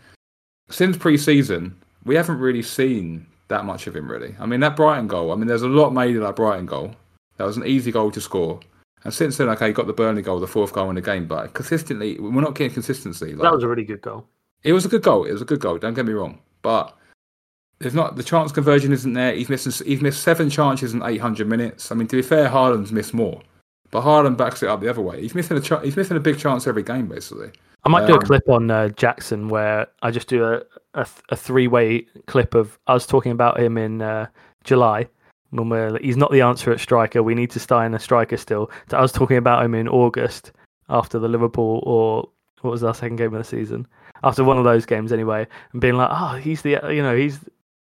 [0.71, 4.11] since pre-season, we haven't really seen that much of him.
[4.11, 5.33] Really, I mean, that Brighton goal.
[5.33, 6.95] I mean, there's a lot made of that Brighton goal.
[7.37, 8.61] That was an easy goal to score.
[9.05, 11.27] And since then, okay, he got the Burnley goal, the fourth goal in the game,
[11.27, 13.35] but consistently, we're not getting consistency.
[13.35, 14.29] Like, That was a really good goal.
[14.63, 15.25] it was a good goal.
[15.25, 15.77] It was a good goal.
[15.79, 16.97] Don't get me wrong, but
[17.83, 19.35] there's not the chance conversion isn't there.
[19.35, 19.87] He's missing.
[19.87, 21.93] He's missed seven chances in 800 minutes.
[21.93, 23.41] I mean, to be fair, Haaland's missed more,
[23.91, 25.21] but Haaland backs it up the other way.
[25.21, 25.61] He's missing a.
[25.61, 27.51] Ch- he's missing a big chance every game, basically.
[27.85, 30.63] I might do a Um, clip on uh, Jackson where I just do a,
[30.95, 34.27] a, th- a three way clip of us talking about him in uh,
[34.65, 35.09] July.
[35.51, 37.23] When we're, he's not the answer at striker.
[37.23, 38.71] We need to sign a striker still.
[38.89, 40.53] To us talking about him in August
[40.89, 42.29] after the Liverpool or
[42.63, 43.87] what was our second game of the season?
[44.23, 47.41] After one of those games anyway, and being like, oh, he's the you know he's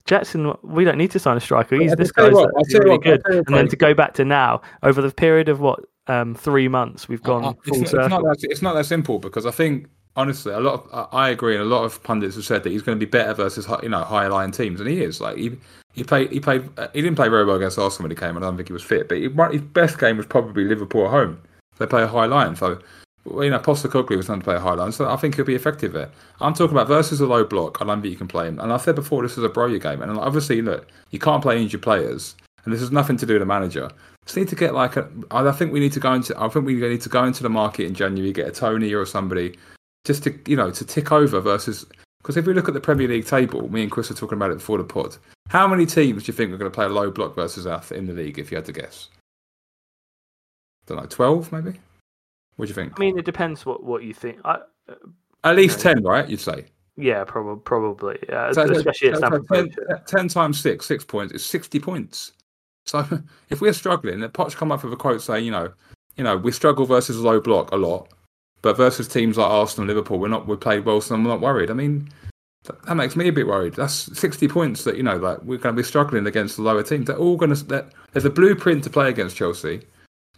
[0.06, 0.54] Jackson.
[0.64, 1.76] We don't need to sign a striker.
[1.76, 3.22] He's I'll this guy's what, I'll actually tell you really what, good.
[3.26, 6.68] what, And then to go back to now over the period of what um, three
[6.68, 8.06] months, we've gone Uh, full it's, not, circle.
[8.06, 11.26] it's, not that, it's not that simple because I think honestly, a lot of I
[11.28, 13.34] I agree, and a lot of pundits have said that he's going to be better
[13.34, 15.22] versus you know higher line teams, and he is.
[15.22, 15.58] Like he
[15.94, 18.36] he played he played uh, he didn't play very well against Arsenal when he came.
[18.36, 21.06] and I don't think he was fit, but he, his best game was probably Liverpool
[21.06, 21.42] at home.
[21.78, 22.80] They play a high line, so
[23.26, 25.56] well, you know Postecoglou was trying to play high line, so I think he'll be
[25.56, 26.10] effective there.
[26.40, 27.82] I'm talking about versus a low block.
[27.82, 29.82] I don't think you can play him, and I said before this is a Broja
[29.82, 33.34] game, and obviously look, you can't play injured players, and this has nothing to do
[33.34, 33.92] with the manager.
[34.26, 35.10] Just need to get like a.
[35.32, 36.40] I think we need to go into.
[36.40, 39.06] I think we need to go into the market in January, get a Toney or
[39.06, 39.58] somebody,
[40.06, 41.86] just to you know to tick over versus.
[42.22, 44.52] Because if we look at the Premier League table, me and Chris were talking about
[44.52, 45.18] it before the pod.
[45.50, 47.92] How many teams do you think are going to play a low block versus us
[47.92, 48.38] in the league?
[48.38, 49.10] If you had to guess,
[50.84, 51.80] I don't know, twelve maybe.
[52.58, 52.94] What do you think?
[52.96, 54.40] I mean, it depends what, what you think.
[54.46, 54.60] I,
[54.90, 54.96] uh,
[55.44, 56.28] At least ten, right?
[56.28, 56.66] You'd say.
[56.98, 58.20] yeah, probably, probably.
[58.30, 60.00] Yeah, So- especially at so- so Stamford 10, Bridge.
[60.08, 62.34] 10 times six, six points is sixty points.
[62.86, 63.06] So
[63.50, 65.72] if we're struggling, then Poch come up with a quote saying, you know,
[66.18, 68.10] you know, we struggle versus low block a lot,
[68.62, 71.42] but versus teams like Arsenal, and Liverpool, we're not we played well, so I'm not
[71.42, 71.72] worried.
[71.72, 72.10] I mean,
[72.66, 73.74] that, that makes me a bit worried.
[73.76, 76.84] That's sixty points that you know, like we're going to be struggling against the lower
[76.84, 77.08] teams.
[77.08, 77.88] They're all going to.
[78.12, 79.82] There's a blueprint to play against Chelsea.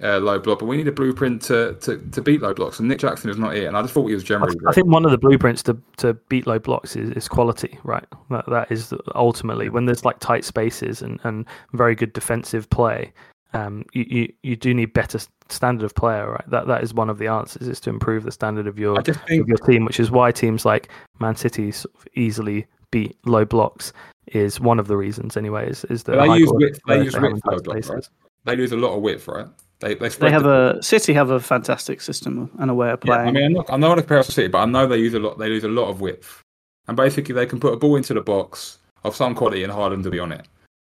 [0.01, 2.79] Uh, low block, but we need a blueprint to, to, to beat low blocks.
[2.79, 4.58] And Nick Jackson is not here, and I just thought he was generally.
[4.67, 8.03] I think one of the blueprints to, to beat low blocks is, is quality, right?
[8.32, 13.13] That, that is ultimately when there's like tight spaces and, and very good defensive play.
[13.53, 16.49] Um, you, you, you do need better standard of player, right?
[16.49, 19.43] That that is one of the answers is to improve the standard of your think
[19.43, 23.45] of your team, which is why teams like Man City sort of easily beat low
[23.45, 23.93] blocks.
[24.27, 25.69] Is one of the reasons, anyway.
[25.69, 28.10] Is, is the they use width- they players use width low block, right?
[28.45, 29.47] they lose a lot of width, right?
[29.83, 33.01] They they, They have the- a City have a fantastic system and a way of
[33.01, 33.25] playing.
[33.25, 33.37] Yeah, playing.
[33.37, 34.87] I mean, I'm not, I'm not going to compare us to City, but I know
[34.87, 35.37] they use a lot.
[35.37, 36.41] They lose a lot of width,
[36.87, 40.03] and basically they can put a ball into the box of some quality and Haaland
[40.03, 40.47] to be on it.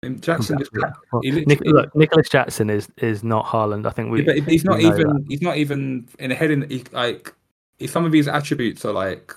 [0.02, 1.08] And Jackson just Exactly.
[1.12, 1.32] Well, he
[1.72, 3.86] look, Nicholas Jackson is is not Haaland.
[3.86, 4.24] I think we.
[4.24, 5.08] Yeah, but he's not even.
[5.08, 5.24] that.
[5.28, 6.68] He's not even in a heading.
[6.70, 7.34] He, like
[7.78, 9.34] he- some of his attributes are like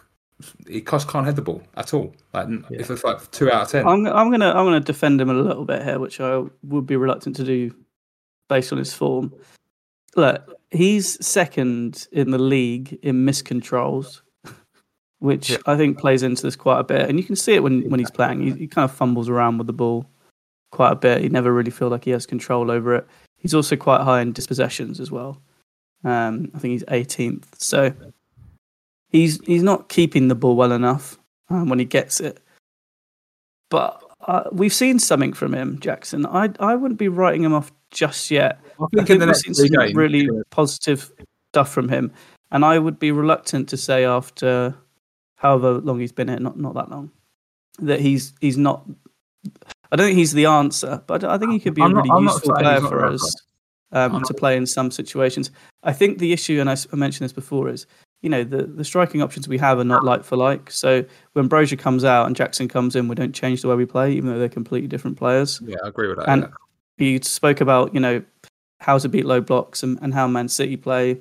[0.67, 2.13] he just can't head the ball at all.
[2.33, 3.87] Like it's like two out of ten.
[3.87, 6.95] I'm I'm gonna I'm gonna defend him a little bit here, which I would be
[6.97, 7.73] reluctant to do
[8.49, 9.33] based on his form.
[10.15, 14.21] Look, he's second in the league in miscontrols,
[15.19, 15.57] which Yeah.
[15.65, 17.07] I think plays into this quite a bit.
[17.09, 18.41] And you can see it when, when he's playing.
[18.41, 20.05] He, he kind of fumbles around with the ball
[20.71, 21.21] quite a bit.
[21.21, 23.07] He never really feels like he has control over it.
[23.37, 25.41] He's also quite high in dispossessions as well.
[26.03, 27.45] Um, I think he's 18th.
[27.57, 27.93] So
[29.09, 31.17] he's he's not keeping the ball well enough
[31.49, 32.39] um, when he gets it.
[33.69, 36.23] But uh, we've seen something from him, Jackson.
[36.27, 38.59] I I wouldn't be writing him off just yet.
[38.79, 41.11] I I think in think the we've seen some games, really positive
[41.51, 42.11] stuff from him,
[42.51, 44.75] and I would be reluctant to say after
[45.37, 47.09] however long he's been here, not not that long,
[47.79, 48.85] that he's he's not.
[49.91, 52.09] I don't think he's the answer, but I think he could be I'm a really
[52.09, 53.35] not useful player for us.
[53.93, 55.49] um, to play in some situations.
[55.81, 57.87] I think the issue, and I mentioned this before, is
[58.21, 60.71] you know the the striking options we have are not like for like.
[60.71, 63.85] So when Broja comes out and Jackson comes in, we don't change the way we
[63.85, 65.61] play, even though they're completely different players.
[65.63, 66.29] Yeah, I agree with that.
[66.29, 66.49] And
[66.97, 67.05] yeah.
[67.05, 68.23] you spoke about you know
[68.79, 71.19] how to beat low blocks and, and how Man City play.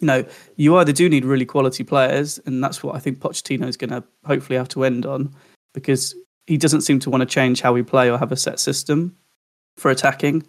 [0.00, 0.24] You know,
[0.56, 3.90] you either do need really quality players, and that's what I think Pochettino is going
[3.90, 5.32] to hopefully have to end on,
[5.72, 6.16] because
[6.46, 9.16] he doesn't seem to want to change how we play or have a set system
[9.76, 10.44] for attacking.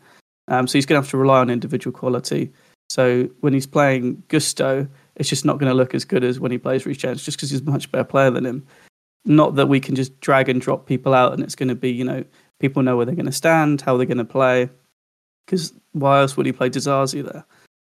[0.48, 2.52] Um, so he's going to have to rely on individual quality.
[2.90, 6.52] So when he's playing Gusto, it's just not going to look as good as when
[6.52, 8.66] he plays Reece James, just because he's a much better player than him.
[9.26, 11.92] Not that we can just drag and drop people out, and it's going to be
[11.92, 12.24] you know
[12.60, 14.70] people know where they're going to stand, how they're going to play.
[15.46, 17.46] Because why else would he play Disasi there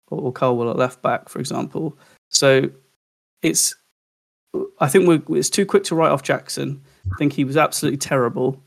[0.08, 1.98] or, or Colwill at left back, for example?
[2.30, 2.70] So
[3.42, 3.74] it's,
[4.80, 6.80] I think it's too quick to write off Jackson.
[7.12, 8.62] I think he was absolutely terrible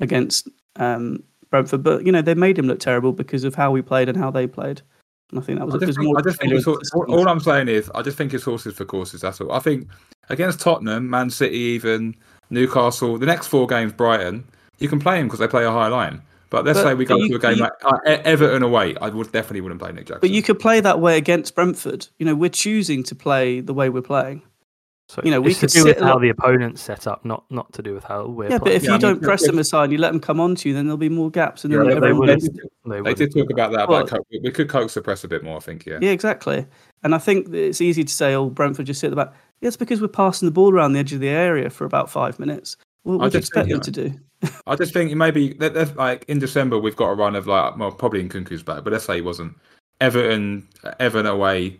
[0.00, 3.82] against um, Brentford, but you know they made him look terrible because of how we
[3.82, 4.82] played and how they played.
[5.36, 6.18] I think that was, I just think, more.
[6.18, 8.84] I just think it's all, all, I'm saying is I just think it's horses for
[8.84, 9.20] courses.
[9.20, 9.52] That's all.
[9.52, 9.88] I think
[10.28, 12.16] against Tottenham, Man City, even
[12.50, 14.44] Newcastle, the next four games, Brighton,
[14.78, 16.22] you can play him because they play a high line.
[16.50, 18.96] But let's But- say we go you- to a game you- like uh, Everton away,
[19.00, 20.20] I would definitely wouldn't play Nick Jackson.
[20.20, 22.08] But you could play that way against Brentford.
[22.18, 24.42] You know, we're choosing to play the way we're playing.
[25.10, 27.08] So You know, we could to do with sit a how lot- the opponent's set
[27.08, 29.20] up, not not to do with how we're Yeah, but if Yeah, you I don't
[29.20, 31.64] press them aside and you let them come onto you, then there'll be more gaps,
[31.64, 32.60] and Yeah, then they- everyone they- gets they- they,
[32.94, 33.18] they wouldn't.
[33.18, 33.88] did talk about that.
[33.88, 35.56] Well- About co- we could coax the press a bit more.
[35.56, 35.84] I think.
[35.84, 35.98] Yeah.
[36.00, 36.64] Yeah, exactly.
[37.02, 39.66] And I think it's easy to say, "Oh, Brentford just sit at the back." Yeah,
[39.68, 42.38] it's because we're passing the ball around the edge of the area for about five
[42.38, 42.76] minutes.
[43.02, 44.10] What I would you expect think, them you to
[44.44, 44.60] do?
[44.68, 47.76] I just think maybe that, that, like in December we've got a run of like
[47.78, 49.54] well probably Nkunku's back, but let's say he wasn't
[50.00, 50.68] Everton,
[51.00, 51.78] Everton away,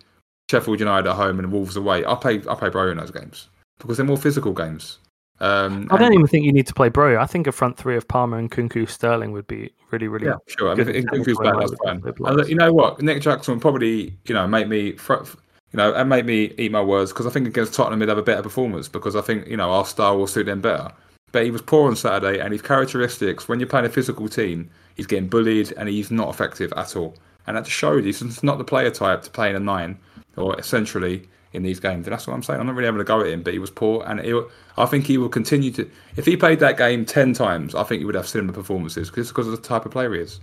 [0.51, 2.05] Sheffield United at home, and Wolves away.
[2.05, 4.99] I play I play Bro in those games because they're more physical games.
[5.39, 7.19] Um, I don't and- even think you need to play Bro.
[7.19, 10.27] I think a front three of Palmer and Kunku Sterling would be really, really.
[10.27, 10.71] Yeah, sure.
[10.71, 12.03] I good mean, Kunku's back, that's fine.
[12.27, 13.01] And you know what?
[13.01, 16.83] Nick Jackson would probably, you know, make me, you know, and make me eat my
[16.83, 19.57] words because I think against Tottenham he'd have a better performance because I think, you
[19.57, 20.91] know, our style will suit them better.
[21.33, 24.69] But he was poor on Saturday, and his characteristics, when you're playing a physical team,
[24.97, 27.15] he's getting bullied and he's not effective at all.
[27.47, 29.97] And that just showed he's not the player type to play in a nine
[30.37, 32.07] or essentially in these games.
[32.07, 32.61] And that's what I'm saying.
[32.61, 34.41] I'm not really having to go at him, but he was poor, and he,
[34.77, 35.91] I think he will continue to.
[36.17, 39.31] If he played that game ten times, I think he would have similar performances just
[39.31, 40.41] because of the type of player he is.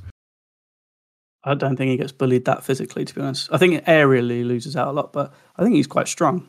[1.43, 3.05] I don't think he gets bullied that physically.
[3.05, 5.87] To be honest, I think aerially he loses out a lot, but I think he's
[5.87, 6.47] quite strong.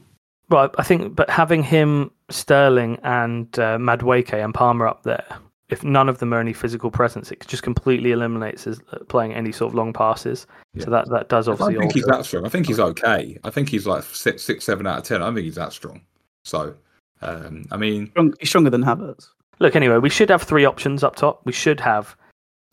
[0.48, 5.26] But I think, but having him, Sterling, and uh, Madueke and Palmer up there,
[5.70, 9.34] if none of them are any physical presence, it just completely eliminates his uh, playing
[9.34, 10.46] any sort of long passes.
[10.78, 11.74] So that that does I obviously.
[11.74, 12.46] don't think he's that strong.
[12.46, 13.38] I think he's okay.
[13.44, 15.20] I think he's like six, six, seven out of ten.
[15.22, 16.00] I don't think he's that strong.
[16.44, 16.74] So,
[17.20, 19.28] um, I mean, he's stronger than Havertz.
[19.58, 21.42] Look, anyway, we should have three options up top.
[21.44, 22.16] We should have,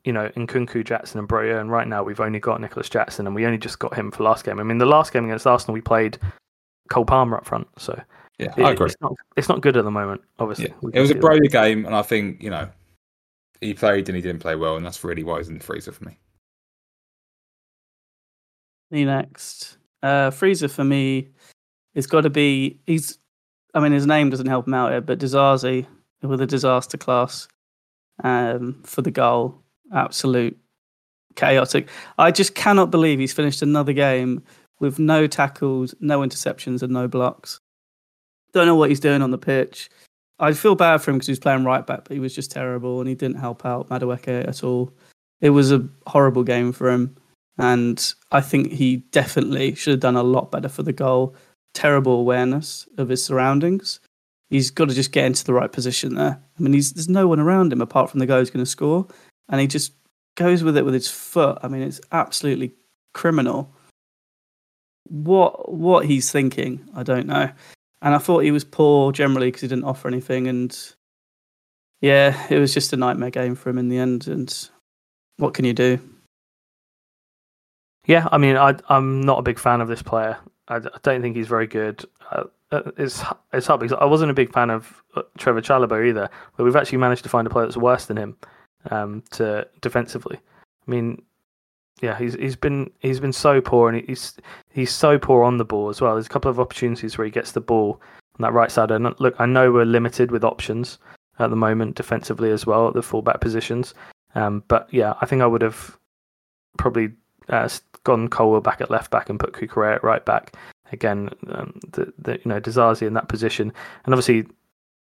[0.03, 1.59] you know, Nkunku, Jackson, and Broja.
[1.59, 4.23] And right now, we've only got Nicholas Jackson, and we only just got him for
[4.23, 4.59] last game.
[4.59, 6.17] I mean, the last game against Arsenal, we played
[6.89, 7.67] Cole Palmer up front.
[7.79, 7.99] So
[8.37, 8.85] yeah, it- I agree.
[8.85, 10.21] it's not it's not good at the moment.
[10.39, 10.89] Obviously, Yeah.
[10.93, 11.23] It was a see that.
[11.25, 12.69] Broja game, and I think you know
[13.61, 15.91] he played and he didn't play well, and that's really why he's in the freezer
[15.91, 16.17] for me.
[18.91, 19.77] Me next.
[20.03, 21.29] Uh, Freezer for me
[21.95, 22.79] has got to be.
[22.85, 23.17] He's.
[23.73, 25.85] I mean, his name doesn't help him out here, but Disasi
[26.21, 27.47] with a disaster class
[28.23, 29.61] um, for the goal.
[29.93, 30.57] Absolute
[31.35, 31.89] chaotic.
[32.17, 34.43] I just cannot believe he's finished another game
[34.79, 37.59] with no tackles, no interceptions, and no blocks.
[38.53, 39.89] Don't know what he's doing on the pitch.
[40.39, 42.51] I feel bad for him because he was playing right back, but he was just
[42.51, 44.91] terrible and he didn't help out Madueke at all.
[45.41, 47.15] It was a horrible game for him
[47.57, 51.35] and I think he definitely should have done a lot better for the goal.
[51.73, 53.99] Terrible awareness of his surroundings.
[54.49, 56.39] He's got to just get into the right position there.
[56.57, 59.07] I mean, there's no one around him apart from the guy who's going to score,
[59.49, 59.93] and he just
[60.35, 61.57] goes with it with his foot.
[61.63, 62.73] I mean, it's absolutely
[63.13, 63.73] criminal.
[65.07, 67.51] What what he's thinking, I don't know.
[68.05, 70.77] And I thought he was poor generally because he didn't offer anything, and
[72.01, 74.27] yeah, it was just a nightmare game for him in the end.
[74.27, 74.69] And
[75.37, 75.99] what can you do?
[78.05, 80.37] Yeah, I mean, I, I'm not a big fan of this player.
[80.67, 82.05] I don't think he's very good.
[82.31, 86.07] Uh, uh, it's it's hard because I wasn't a big fan of uh, Trevor Chalobah
[86.07, 88.37] either, but we've actually managed to find a player that's worse than him
[88.91, 90.37] um, to defensively.
[90.87, 91.23] I mean,
[92.01, 94.35] yeah, he's he's been he's been so poor, and he's
[94.69, 96.13] he's so poor on the ball as well.
[96.13, 98.01] There's a couple of opportunities where he gets the ball
[98.37, 98.91] on that right side.
[98.91, 100.97] And look, I know we're limited with options
[101.39, 103.93] at the moment defensively as well at the fullback positions,
[104.35, 105.97] um, but yeah, I think I would have
[106.77, 107.11] probably
[107.49, 107.69] uh,
[108.03, 110.55] gone Colwill back at left back and put Cucurella at right back
[110.91, 111.29] again.
[111.49, 113.71] Um, the, the you know Disasi in that position,
[114.03, 114.47] and obviously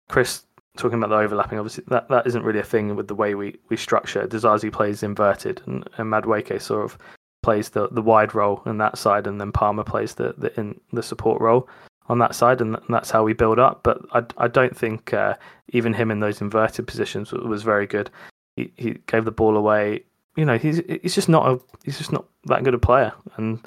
[0.10, 0.44] Chris
[0.78, 1.60] talking about the overlapping.
[1.60, 4.28] Obviously that, that isn't really a thing with the way we we structure.
[4.28, 6.98] Disasi plays inverted, and, and Madueke sort of
[7.44, 10.80] plays the the wide role on that side, and then Palmer plays the the in
[10.94, 11.68] the support role
[12.10, 13.84] on that side, and, and that's how we build up.
[13.84, 15.36] But I, I don't think uh,
[15.70, 18.10] even him in those inverted positions was, was very good.
[18.56, 20.04] He he gave the ball away.
[20.36, 23.60] You know, he's he's just not a he's just not that good a player, and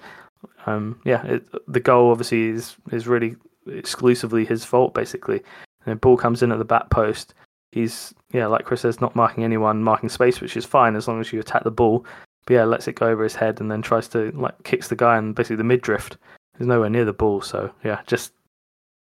[0.67, 5.43] um, yeah, it, the goal obviously is is really exclusively his fault basically.
[5.85, 7.35] And the ball comes in at the back post.
[7.73, 11.21] He's yeah, like Chris says, not marking anyone, marking space, which is fine as long
[11.21, 12.05] as you attack the ball.
[12.47, 14.97] But yeah, lets it go over his head and then tries to like kicks the
[14.97, 16.17] guy and basically the mid drift.
[16.59, 18.33] He's nowhere near the ball, so yeah, just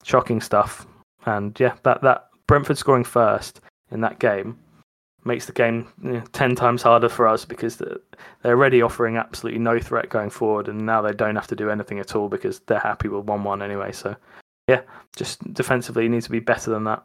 [0.03, 0.87] shocking stuff.
[1.27, 4.59] And yeah, that that Brentford scoring first in that game
[5.25, 7.99] makes the game you know, 10 times harder for us because they're
[8.45, 11.99] already offering absolutely no threat going forward and now they don't have to do anything
[11.99, 14.17] at all because they're happy with 1-1 anyway so
[14.69, 14.83] yeah
[15.17, 17.05] just defensively he needs to be better than that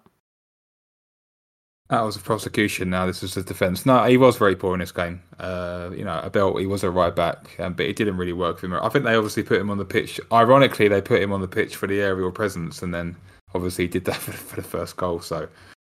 [1.90, 2.90] That was a prosecution.
[2.90, 3.86] Now this is the defence.
[3.86, 5.22] No, he was very poor in this game.
[5.40, 6.60] Uh, you know, a belt.
[6.60, 8.74] He was a right back, um, but it didn't really work for him.
[8.74, 10.20] I think they obviously put him on the pitch.
[10.32, 13.16] Ironically, they put him on the pitch for the aerial presence, and then
[13.56, 15.22] obviously he did that for, for the first goal.
[15.22, 15.48] So,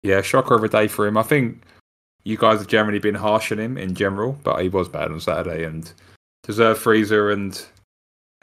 [0.03, 1.17] yeah, shocker of a day for him.
[1.17, 1.63] I think
[2.23, 5.19] you guys have generally been harsh on him in general, but he was bad on
[5.19, 5.91] Saturday and
[6.43, 7.31] deserved freezer.
[7.31, 7.65] And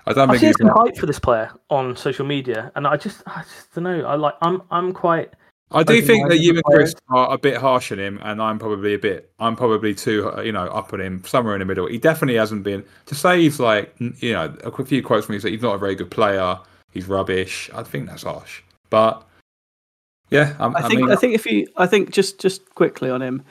[0.06, 2.86] I don't I think see he's some hype for this player on social media and
[2.86, 5.32] I just I just don't know I like I'm I'm quite
[5.72, 6.62] I do think that you and.
[6.64, 9.32] Chris are a bit harsh on him, and I'm probably a bit.
[9.40, 11.88] I'm probably too, you know, up on him somewhere in the middle.
[11.88, 15.40] He definitely hasn't been to say he's like, you know, a few quotes from me
[15.40, 16.58] say he's not a very good player.
[16.92, 17.68] He's rubbish.
[17.74, 19.26] I think that's harsh, but
[20.30, 23.20] yeah, I'm, I think mean, I think if you I think just just quickly on
[23.20, 23.44] him,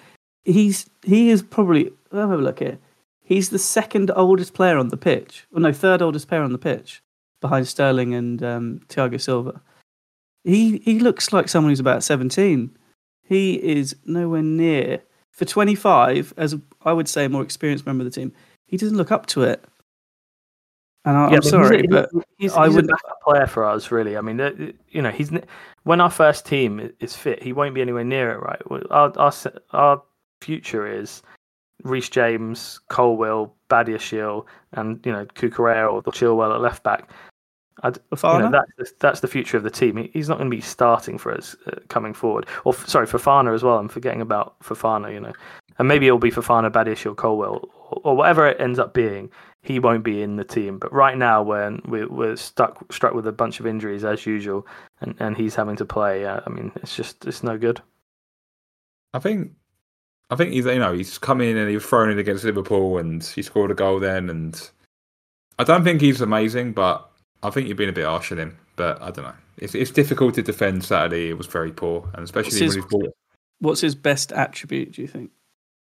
[0.46, 2.78] he's he is probably let me have a look here.
[3.27, 5.45] He's the second oldest player on the pitch.
[5.51, 7.01] Well, no, third oldest player on the pitch,
[7.41, 9.59] behind Sterling and um, Thiago Silva.
[10.43, 12.77] He he looks like someone who's about seventeen.
[13.23, 16.33] He is nowhere near for twenty five.
[16.38, 18.31] As I would say, a more experienced member of the team,
[18.67, 19.63] he doesn't look up to it.
[21.03, 23.65] And I, Yeah, but sorry, a- but he's, I he's a would- backup player for
[23.65, 24.17] us, really.
[24.17, 25.31] I mean, you know, he's
[25.83, 28.61] when our first team is fit, he won't be anywhere near it, right?
[28.91, 29.33] Our our
[29.71, 30.01] our
[30.41, 31.23] future is
[31.83, 37.09] Reece James, Colwill, Badia Shield, and you know Cucurella or Chilwell at left back.
[37.83, 39.97] I'd, you know, that's the, that's the future of the team.
[39.97, 42.45] He- He's not going to be starting for us uh, coming forward.
[42.63, 43.77] Or sorry, Fofana as well.
[43.77, 45.13] I'm forgetting about Fofana.
[45.13, 45.33] You know,
[45.77, 49.29] and maybe it'll be Fofana, Badish, or Colwill, or, or whatever it ends up being.
[49.61, 50.79] He won't be in the team.
[50.79, 54.65] But right now, when we're, we're stuck struck with a bunch of injuries as usual,
[55.01, 57.81] and, and he's having to play, uh, I mean, it's just it's no good.
[59.13, 59.51] I think,
[60.29, 62.97] I think he's, you know, he's come in and he was thrown in against Liverpool,
[62.97, 64.69] and he scored a goal then, and
[65.59, 67.09] I don't think he's amazing, but
[67.43, 68.57] I think you've been a bit harsh on him.
[68.75, 69.33] But I don't know.
[69.57, 71.29] It's it's difficult to defend Saturday.
[71.29, 73.07] It was very poor, and especially What's when his- he's ball.
[73.59, 74.93] what's his best attribute?
[74.93, 75.31] Do you think?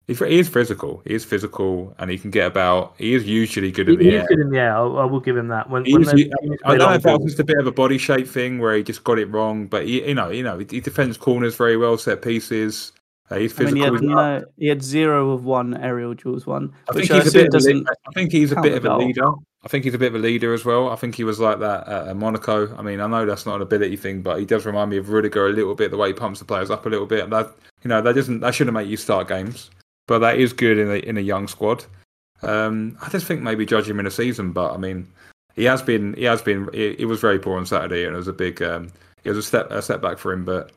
[0.05, 1.01] He's, he is physical.
[1.05, 2.93] He is physical, and he can get about.
[2.97, 4.27] He is usually good He, in the he's air.
[4.29, 4.77] good in the air.
[4.77, 5.69] I, I will give him that.
[5.69, 7.57] When, He when is- he- I play don't know if that was just a bit
[7.57, 10.29] of a body shape thing where he just got it wrong, but he, you know,
[10.29, 12.93] you know, he defends corners very well, set pieces.
[13.29, 16.73] Uh, he's I mean, he had, no, he had zero of one aerial duels one,
[16.89, 17.53] I think he's a bit.
[17.53, 18.99] Of a, I think he's a bit of a goal.
[18.99, 19.29] leader.
[19.63, 20.89] I think he's a bit of a leader as well.
[20.89, 22.73] I think he was like that at Monaco.
[22.77, 25.09] I mean, I know that's not an ability thing, but he does remind me of
[25.09, 25.91] Rudiger a little bit.
[25.91, 27.29] The way he pumps the players up a little bit.
[27.29, 29.71] That you know that doesn't that shouldn't make you start games,
[30.07, 31.83] but that is good in a in a young squad.
[32.43, 35.05] Um, I just think maybe judge him in a season, but I mean,
[35.55, 38.17] he has been he has been he, he was very poor on Saturday, and it
[38.17, 38.89] was a big um,
[39.23, 40.45] it was a step a setback for him.
[40.45, 40.71] But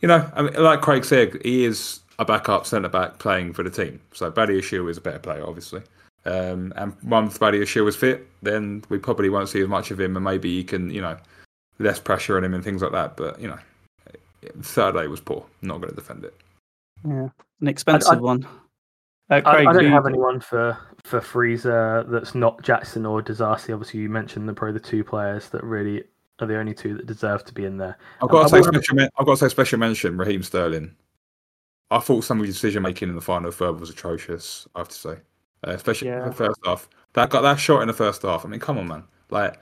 [0.00, 3.62] you know, I mean, like Craig said, he is a backup centre back playing for
[3.62, 4.00] the team.
[4.12, 5.82] So Badiashile is a better player, obviously.
[6.26, 10.16] Um, and once Badiashile is fit, then we probably won't see as much of him,
[10.16, 11.16] and maybe he can, you know,
[11.78, 13.16] less pressure on him and things like that.
[13.16, 13.58] But you know,
[14.60, 15.46] Saturday was poor.
[15.62, 16.34] Not going to defend it.
[17.06, 17.28] Yeah,
[17.60, 18.44] an expensive I- one.
[19.30, 23.22] Uh, I, Craig, I don't who- have anyone for for Freezer that's not Jackson or
[23.22, 23.72] Disasi.
[23.72, 26.04] Obviously, you mentioned the probably the two players that really
[26.42, 27.96] are the only two that deserve to be in there.
[28.22, 28.94] I've got to say special.
[28.96, 30.16] Men- I've got to say special mention.
[30.16, 30.94] Raheem Sterling.
[31.90, 34.68] I thought some of his decision making in the final third was atrocious.
[34.74, 35.16] I have to say,
[35.66, 36.24] uh, especially Yeah.
[36.28, 36.88] the first half.
[37.14, 38.44] That got that shot in the first half.
[38.44, 39.02] I mean, come on, man.
[39.30, 39.58] Like,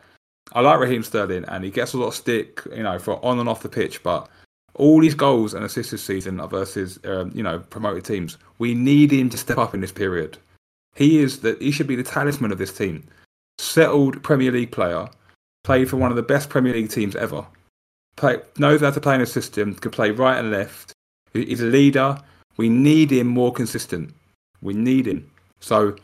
[0.52, 3.38] I like Raheem Sterling, and he gets a lot of stick, you know, for on
[3.38, 4.02] and off the pitch.
[4.02, 4.28] But
[4.74, 8.36] all his goals and assists this season are versus, um, you know, promoted teams.
[8.58, 10.36] We need him to step up in this period.
[10.94, 11.60] He is that.
[11.62, 13.06] He should be the talisman of this team.
[13.58, 15.08] Settled Premier League player,
[15.68, 17.44] played for one of the best Premier League teams ever
[18.16, 20.94] play, knows how to play in a system, can play right and left.
[21.34, 22.18] He's a leader.
[22.56, 24.14] We need him more consistent.
[24.62, 25.30] We need him.
[25.60, 25.94] So,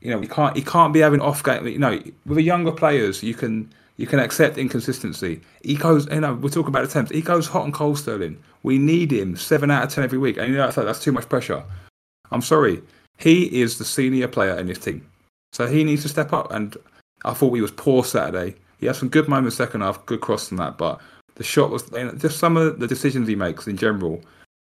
[0.00, 1.64] you know, he can't he can't be having off game.
[1.68, 5.42] You know, with the younger players, you can you can accept inconsistency.
[5.62, 7.12] He goes, you know, we're talking about attempts.
[7.12, 8.36] He goes hot and cold, Sterling.
[8.64, 11.12] We need him seven out of ten every week, and you know that's, that's too
[11.12, 11.62] much pressure.
[12.32, 12.82] I'm sorry.
[13.16, 15.08] He is the senior player in this team.
[15.52, 16.52] So he needs to step up.
[16.52, 16.76] And
[17.24, 18.56] I thought he was poor Saturday.
[18.78, 21.00] He had some good moments second half, good cross and that, but
[21.34, 21.82] the shot was
[22.18, 24.20] just some of the decisions he makes in general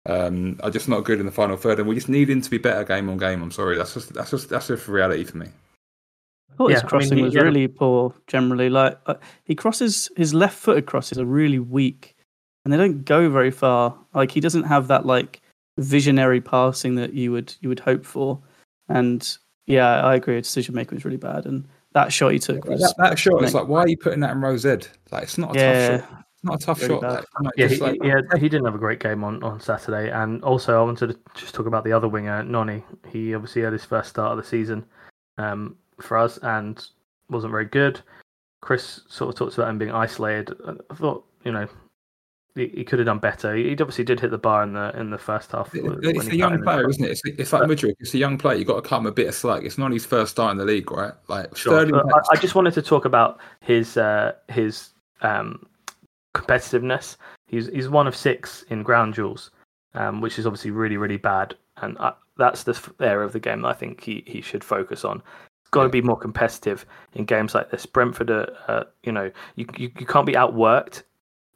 [0.08, 2.50] um, are just not good in the final third, and we just need him to
[2.50, 3.42] be better game on game.
[3.42, 5.48] I'm sorry, that's just that's just that's just reality for me.
[6.52, 8.70] I thought Yeah, his I mean, crossing he- was he had a- really poor generally.
[8.70, 12.16] Like uh, he crosses his left-footed crosses are really weak,
[12.64, 13.98] and they don't go very far.
[14.14, 15.42] Like he doesn't have that like
[15.80, 18.40] visionary passing that you would you would hope for.
[18.88, 19.28] And
[19.66, 20.40] yeah, I agree.
[20.40, 23.54] Decision making was really bad, and that shot he took was That, that shot is
[23.54, 23.62] mate.
[23.62, 24.70] like, why are you putting that in row Z?
[25.12, 25.98] Like, it's not a yeah.
[25.98, 26.26] tough shot.
[26.36, 27.26] It's not a tough Really shot.
[27.42, 30.12] Like, Yeah, just he, like- yeah, he didn't have a great game on, on Saturday.
[30.12, 32.84] And also, I wanted to just talk about the other winger, Noni.
[33.10, 34.86] He obviously had his first start of the season
[35.38, 36.86] um, for us and
[37.30, 38.02] wasn't very good.
[38.62, 40.54] Chris sort of talks about him being isolated.
[40.90, 41.68] I thought, you know,
[42.56, 43.54] he, he could have done better.
[43.56, 45.74] He obviously did hit the bar in the in the first half.
[45.76, 47.12] It- It's a young player, isn't it?
[47.12, 47.96] It's, it's like Mudryk.
[48.00, 48.58] It's a young player.
[48.58, 49.64] You got to him a bit of slack.
[49.64, 51.14] It's not his first start in the league, right?
[51.28, 51.86] Like Sure.
[51.96, 54.90] I, I just wanted to talk about his uh, his
[55.22, 55.68] um,
[56.34, 57.18] competitiveness.
[57.48, 59.52] He's he's one of six in ground duels,
[59.94, 63.62] um, which is obviously really really bad, and I, that's the area of the game
[63.62, 65.22] that I think he, he should focus on.
[65.72, 67.86] Got to be more competitive in games like this.
[67.86, 71.04] Brentford, are, uh, you know, you, you you can't be outworked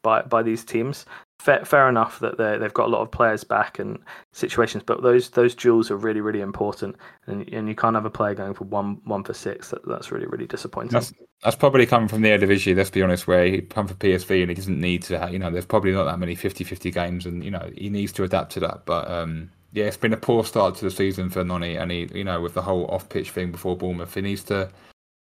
[0.02, 1.06] by by these teams.
[1.40, 3.98] Fair, fair enough that they they've got a lot of players back and
[4.34, 6.96] situations, but those those duels are really really important,
[7.28, 9.70] and and you can't have a player going for one one for six.
[9.70, 10.92] That, that's really really disappointing.
[10.92, 14.42] That's, that's probably coming from the Eredivisie, let's be honest, where he come for PSV
[14.42, 17.44] and he doesn't need to, you know, there's probably not that many 50-50 games and,
[17.44, 18.86] you know, he needs to adapt to that.
[18.86, 22.10] But, um, yeah, it's been a poor start to the season for Noni and he,
[22.14, 24.70] you know, with the whole off-pitch thing before Bournemouth, he needs to,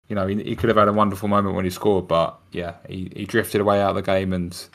[0.07, 2.75] you know, he, he could have had a wonderful moment when he scored, but, yeah,
[2.87, 4.67] he, he drifted away out of the game and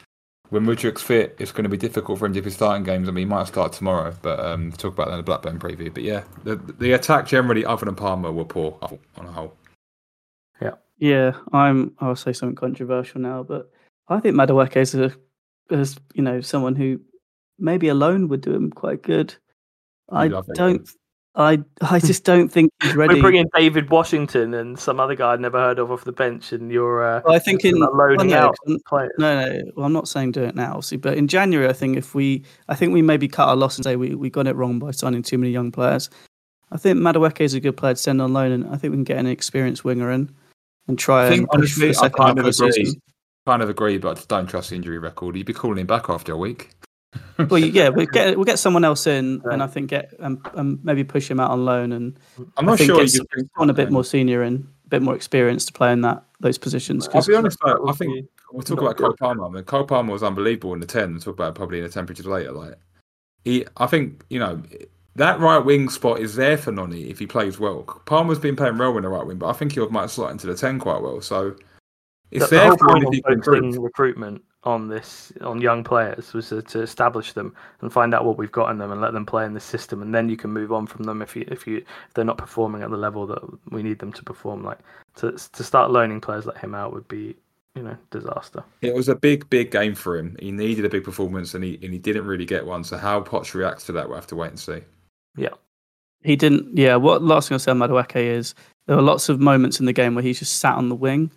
[0.51, 3.09] when Mudryk's fit, it's going to be difficult for him to be starting games.
[3.09, 5.59] I mean, he might start tomorrow, but um, we'll talk about that in the Blackburn
[5.59, 5.93] preview.
[5.93, 9.57] But, yeah, the, the attack generally, other than Palmer, were poor on a whole.
[10.61, 11.33] Yeah, yeah.
[11.55, 11.97] I'm.
[12.01, 13.72] I'll say something controversial now, but
[14.09, 15.14] I think Madueke is a,
[15.70, 17.01] is you know, someone who
[17.59, 19.35] maybe alone would do him quite good.
[20.11, 20.87] I don't.
[21.35, 23.14] I I just don't think he's ready.
[23.14, 26.12] We bring in Deivid Washington and some other guy I'd never heard of off the
[26.12, 29.12] bench, and you're uh, Well, I think in talking about loaning no, out 'cause- players.
[29.18, 29.62] No, no.
[29.74, 32.45] Well, I'm not saying do it now, obviously, but in January, I think if we,
[32.68, 34.91] I think we maybe cut our loss and say we, we got it wrong by
[34.91, 36.11] signing too many young players.
[36.70, 38.97] I think Madueke is a good player to send on loan, and I think we
[38.99, 40.30] can get an experienced winger in
[40.89, 42.72] and try I think and honestly, I kind of of agree.
[42.72, 43.01] season.
[43.47, 45.35] Kind of agree, but I just don't trust the injury record.
[45.37, 46.70] You'd be calling him back after a week.
[47.39, 50.81] Well, yeah, we'll get we'll get someone else in, and I think get um, um,
[50.83, 52.19] maybe push him out on loan, and
[52.57, 53.05] I'm not sure.
[53.05, 56.25] get someone a bit more senior and a bit more experienced to play in that
[56.41, 57.09] those positions.
[57.13, 57.59] I'll be honest.
[57.65, 59.15] Though, I think we'll talk about Cole.
[59.19, 59.47] Palmer.
[59.47, 61.13] I mean, Cole Palmer was unbelievable in the ten.
[61.13, 62.53] We'll talk about it probably in the temperatures later.
[62.53, 62.75] Like
[63.45, 64.63] he, I think you know
[65.17, 67.83] that right wing spot is there for Noni if he plays well.
[68.07, 70.47] Palmer's been playing well in the right wing, but I think he might slot into
[70.47, 71.21] the ten quite well.
[71.21, 71.57] So
[72.33, 75.61] it's the, the there whole for him point of he focusing recruitment on this on
[75.61, 78.93] young players was to, to establish them and find out what we've got in them
[78.93, 81.20] and let them play in the system, and then you can move on from them
[81.22, 84.12] if you if you if they're not performing at the level that we need them
[84.12, 84.64] to perform.
[84.64, 84.78] Like
[85.16, 87.37] to to start loaning players like him out would be
[87.74, 88.62] you know disaster.
[88.80, 90.37] It was a big, big game for him.
[90.39, 92.85] He needed a big performance, and he and he didn't really get one.
[92.85, 94.80] So how Poch reacts to that, we'll have to wait and see.
[95.37, 95.55] Yeah.
[96.22, 96.76] He didn't.
[96.76, 98.55] Yeah, what last thing I'll say on Madueke is
[98.87, 101.33] there were lots of moments in the game where he just sat on the wing,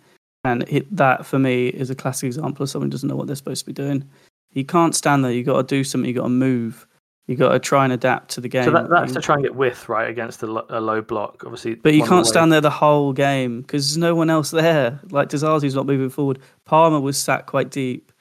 [0.46, 3.26] and it, that for me is a classic example of someone who doesn't know what
[3.26, 4.08] they're supposed to be doing.
[4.52, 5.32] You can't stand there.
[5.32, 6.08] You got to do something.
[6.08, 6.86] You got to move.
[7.26, 8.64] You got to try and adapt to the game.
[8.64, 11.02] So that, that's You- to try and get width right against a, lo- a low
[11.02, 11.42] block.
[11.44, 14.14] Obviously, but you one of the can't stand there the whole game because there's no
[14.14, 15.00] one else there.
[15.10, 16.38] Like Disasi's not moving forward.
[16.64, 18.12] Palmer was sat quite deep.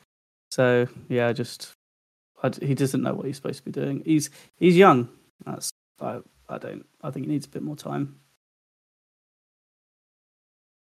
[0.51, 1.73] So yeah, just
[2.41, 4.01] I d he doesn't know what he's supposed to be doing.
[4.05, 5.07] He's he's young.
[5.45, 5.69] That's
[6.01, 6.19] I
[6.49, 6.86] I don't.
[7.03, 8.15] I think he needs a bit more time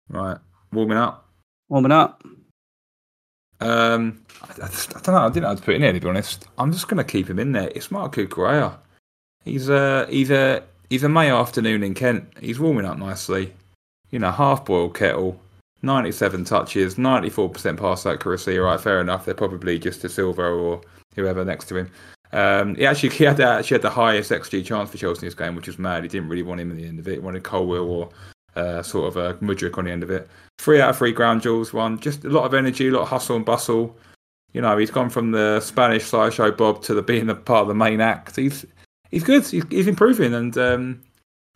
[0.09, 0.39] Right,
[0.73, 1.24] warming up.
[1.75, 2.23] Warming up.
[3.59, 5.17] Um, I, I, I don't know.
[5.17, 6.47] I didn't know how to put in there to be honest.
[6.57, 7.69] I'm just going to keep him in there.
[7.75, 8.77] It's Marc Cucurella.
[9.43, 12.33] He's uh, he's a he's a May afternoon in Kent.
[12.41, 13.53] He's warming up nicely.
[14.13, 15.41] You know, half boiled kettle.
[15.83, 18.57] 97 touches, 94% pass accuracy.
[18.57, 19.25] Right, fair enough.
[19.25, 20.81] They're probably just a Silva or
[21.17, 21.91] whoever next to him.
[22.33, 25.27] Um, he actually he had the, actually had the highest XG chance for Chelsea in
[25.27, 26.05] this game, which was mad.
[26.05, 27.15] He didn't really want him at the end of it.
[27.15, 28.11] He wanted Colwill or
[28.57, 30.29] uh, sort of a Mudryk on the end of it.
[30.59, 31.99] Three out of three ground jewels one.
[31.99, 33.97] Just a lot of energy, a lot of hustle and bustle.
[34.53, 37.69] You know, he's gone from the Spanish sideshow Bob to the being the part of
[37.69, 38.37] the main act.
[38.37, 38.65] He's
[39.11, 39.47] he's good.
[39.47, 41.03] He's, he's improving, and um,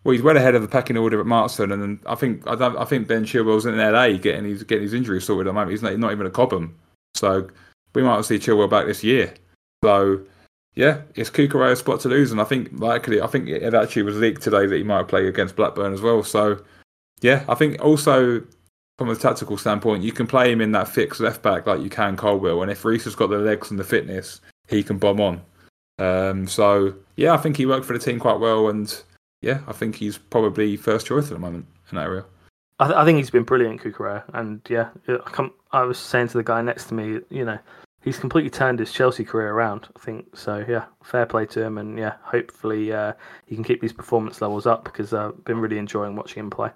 [0.03, 1.71] well, he's well ahead of the packing order at Marston.
[1.71, 5.21] And I think I I think Ben Chilwell's in LA getting his getting his injury
[5.21, 5.71] sorted at the moment.
[5.71, 6.77] He's not, not even a Cobham,
[7.15, 7.49] so
[7.95, 9.33] we might see Chilwell back this year.
[9.85, 10.21] So
[10.75, 14.17] yeah, it's Cucurella's spot to lose, and I think likely I think it actually was
[14.17, 16.23] leaked today that he might play against Blackburn as well.
[16.23, 16.63] So
[17.21, 18.43] yeah, I think also
[18.99, 21.91] from a tactical standpoint, you can play him in that fixed left back like you
[21.91, 25.21] can Colwill, and if Reece has got the legs and the fitness, he can bomb
[25.21, 25.41] on.
[25.99, 29.03] Um, so yeah, I think he worked for the team quite well, and
[29.41, 32.25] yeah, I think he's probably first choice at the moment in that area.
[32.81, 36.29] I, th- I think he's been brilliant, Cucurella, and yeah, I, come, I was saying
[36.29, 37.59] to the guy next to me, you know,
[38.03, 39.89] he's completely turned his Chelsea career around.
[39.97, 40.65] I think so.
[40.69, 43.15] Yeah, fair play to him, and yeah, hopefully uh,
[43.47, 46.71] he can keep these performance levels up because I've been really enjoying watching him play.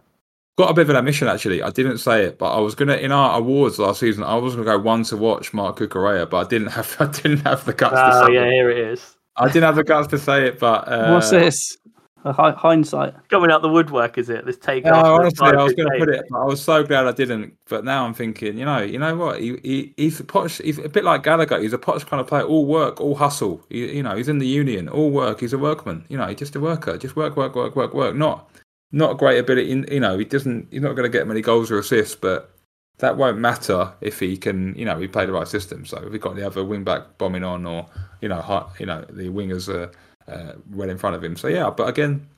[0.59, 1.62] Got a bit of an admission actually.
[1.62, 4.22] I didn't say it, but I was gonna in our awards last season.
[4.22, 7.38] I was gonna go one to watch Marc Cucurella, but I didn't have I didn't
[7.38, 7.94] have the guts.
[7.94, 8.53] to Oh say yeah, it.
[8.53, 9.16] here it is.
[9.36, 11.78] I didn't have the guts to say it, but uh, What's this?
[12.24, 13.14] Hi- hindsight.
[13.30, 14.46] Coming out the woodwork, is it?
[14.46, 16.24] This take No, honestly, I was going to put it.
[16.30, 17.57] But I was so glad I didn't.
[17.68, 19.40] But now I'm thinking, you know, you know what?
[19.40, 20.59] He, he he's a posh.
[20.59, 21.59] He's a bit like Gallagher.
[21.61, 22.44] He's a posh kind of player.
[22.44, 23.64] All work, all hustle.
[23.70, 24.88] He, you know, he's in the union.
[24.88, 25.40] All work.
[25.40, 26.05] He's a workman.
[26.09, 26.96] You know, he's just a worker.
[26.96, 28.14] Just work, work, work, work, work.
[28.14, 28.48] Not
[28.93, 29.68] not great ability.
[29.93, 30.68] You know, he doesn't.
[30.70, 32.55] He's not going to get many goals or assists, but
[32.99, 34.74] that won't matter if he can.
[34.76, 35.84] You know, he play the right system.
[35.84, 37.86] So if he got the other wing back bombing on, or
[38.20, 39.90] you know, hot, you know, the wingers are
[40.32, 41.36] uh, well in front of him.
[41.36, 42.28] So yeah, but again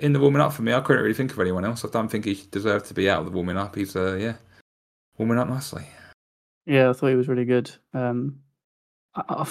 [0.00, 0.72] in the warming up for me.
[0.72, 1.84] I couldn't really think of anyone else.
[1.84, 3.76] I don't think he deserved to be out of the warming up.
[3.76, 4.34] He's uh, yeah,
[5.18, 5.86] warming up nicely.
[6.66, 7.70] Yeah, I thought he was really good.
[7.94, 8.40] Um,
[9.14, 9.46] I-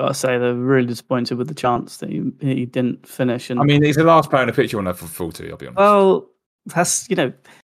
[0.00, 3.50] I've got to say, they're really disappointed with the chance that he, he didn't finish.
[3.50, 5.30] And I mean, he's the last player in the pitch picture on that for full
[5.30, 5.48] two.
[5.50, 5.78] I'll be honest.
[5.78, 6.26] well,
[6.66, 7.32] that's you know,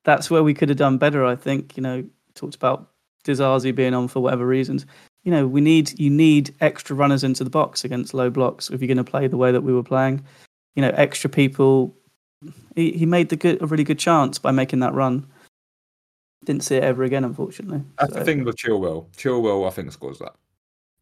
[0.05, 1.25] that's where we could have done better.
[1.25, 2.03] I think you know,
[2.35, 2.91] talked about
[3.25, 4.85] Disasi being on for whatever reasons.
[5.23, 8.81] You know, we need you need extra runners into the box against low blocks if
[8.81, 10.23] you're going to play the way that we were playing.
[10.75, 11.93] You know, extra people.
[12.75, 15.27] He, he made the good a really good chance by making that run.
[16.45, 17.83] Didn't see it ever again, unfortunately.
[17.99, 19.07] that's So- the thing with Chilwell.
[19.15, 20.35] Chilwell, I think, scores that.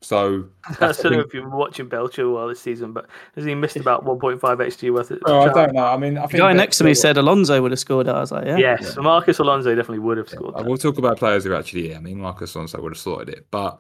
[0.04, 3.08] So I that's the don't know if you've been watching Ben Chilwell this season, but
[3.36, 5.86] has he missed about 1.5 XG worth of Well, I don't know.
[5.86, 8.12] I mean, I The think guy next to me said Alonso would have scored it.
[8.12, 8.58] I was like, yeah.
[8.58, 10.56] Yes, Marcus Alonso definitely would have scored.
[10.56, 10.68] Uh, that.
[10.68, 11.92] We'll talk about players who actually.
[11.92, 13.80] Yeah, I mean, Marcus Alonso would have sorted it, but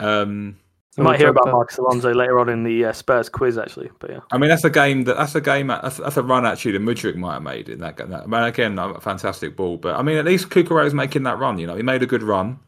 [0.00, 0.58] um,
[0.98, 1.52] You might hear about Drogba.
[1.52, 3.90] Marcus Alonso later on in the uh, Spurs quiz, actually.
[4.00, 6.44] But yeah, I mean, that's a game that that's a game that's, that's a run
[6.44, 8.10] actually that Mudryk might have made in that game.
[8.10, 11.38] That, I mean, again, a fantastic ball, but I mean, at least Cucurella's making that
[11.38, 11.58] run.
[11.58, 12.58] You know, he made a good run.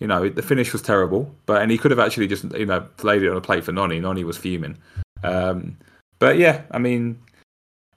[0.00, 2.86] You know, the finish was terrible, but and he could have actually just you know
[3.02, 4.00] laid it on a plate for Noni.
[4.00, 4.76] Noni was fuming.
[5.22, 5.76] Um,
[6.18, 7.18] but yeah, I mean,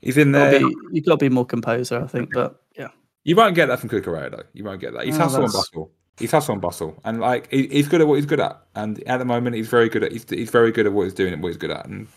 [0.01, 0.59] he's in there.
[0.59, 2.33] be, you've got to be more composer, I think.
[2.33, 2.89] But yeah,
[3.23, 4.43] You won't get that from Cucurella though.
[4.53, 5.05] You won't get that.
[5.05, 5.91] He's No, hustle and bustle.
[6.17, 8.61] He's hustle and bustle, and like he, he's good at what he's good at.
[8.75, 10.11] And at the moment, he's very good at.
[10.11, 11.85] He's, he's very good at what he's doing and what he's good at.
[11.85, 12.07] And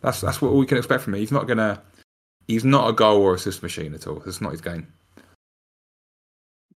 [0.00, 1.20] that's that's what we can expect from him.
[1.20, 1.80] He's not gonna.
[2.48, 4.20] He's not a goal or assist machine at all.
[4.24, 4.92] That's not his game.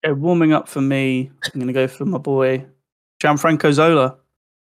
[0.05, 2.67] Okay, warming up for me, I'm going to go for my boy
[3.23, 4.17] Gianfranco Zola.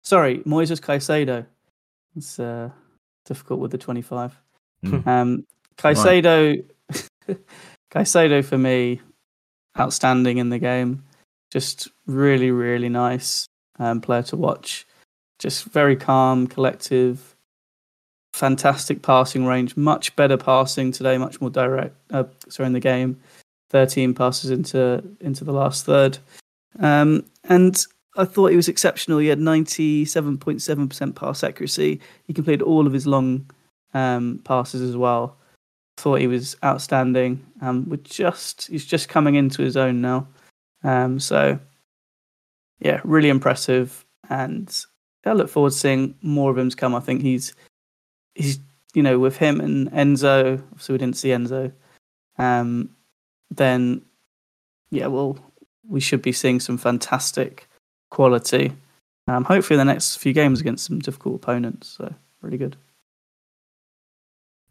[0.04, 1.46] Sorry, Moises Caicedo.
[2.16, 2.70] It's uh,
[3.26, 4.36] difficult with the 25.
[4.86, 5.08] Mm.
[5.08, 5.46] Um,
[5.78, 6.64] Caicedo,
[7.92, 9.02] Caicedo for me,
[9.80, 11.04] outstanding in the game.
[11.52, 13.46] Just really, really nice
[13.78, 14.88] um, player to watch.
[15.38, 17.36] Just very calm, collective,
[18.34, 19.78] fantastic passing range.
[19.78, 21.96] Much better passing today, much more direct.
[22.10, 23.20] Uh, sorry, in the game.
[23.70, 26.18] 13 passes into into the last third.
[26.80, 27.78] Um, and
[28.18, 29.20] I thought he was exceptional.
[29.20, 32.00] He had 97.7% pass accuracy.
[32.26, 33.50] He completed all of his long
[33.94, 35.38] um, passes as well.
[35.98, 37.46] Thought he was outstanding.
[37.62, 40.28] Um, we're just he's just coming into his own now.
[40.84, 41.60] Um, so
[42.80, 44.06] yeah, really impressive.
[44.30, 44.86] And
[45.26, 46.96] I look forward to seeing more of him to come.
[46.96, 47.54] I think he's
[48.36, 48.60] he's
[48.94, 50.62] you know with him and Enzo.
[50.72, 51.72] Obviously, we didn't see Enzo.
[52.38, 52.90] Um,
[53.52, 54.02] then
[54.92, 55.38] yeah, well,
[55.88, 57.68] we should be seeing some fantastic
[58.10, 58.74] quality.
[59.28, 61.88] Um, hopefully, the next few games against some difficult opponents.
[61.88, 62.76] So really good.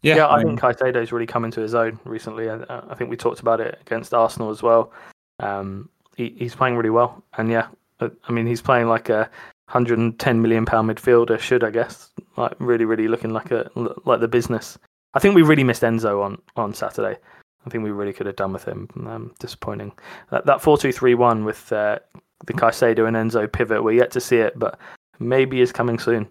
[0.01, 2.49] Yeah, yeah, I, mean, think Caicedo's really come into his own recently.
[2.49, 4.93] I, I think we talked about it against Arsenal as well.
[5.39, 7.67] Um, he, he's playing really well, and yeah,
[7.99, 9.29] I I mean he's playing like a
[9.69, 12.11] 110 million pound midfielder should, I guess.
[12.37, 14.77] Like really, really looking like a like the business.
[15.13, 17.17] I think we really missed Enzo on on Saturday.
[17.65, 18.87] I think we really could have done with him.
[19.07, 19.91] Um, disappointing.
[20.31, 21.99] That that four two three one with uh,
[22.45, 23.83] the Caicedo and Enzo pivot.
[23.83, 24.79] We're yet to see it, but
[25.19, 26.27] maybe is coming soon.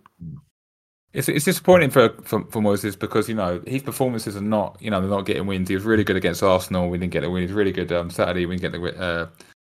[1.13, 4.91] It's, it's disappointing for, for for Moses because you know his performances are not you
[4.91, 5.69] know they're not getting wins.
[5.69, 6.89] He was really good against Arsenal.
[6.89, 7.43] We didn't get a win.
[7.43, 8.47] He's really good um, Saturday.
[8.47, 9.01] We didn't get the.
[9.01, 9.29] Uh,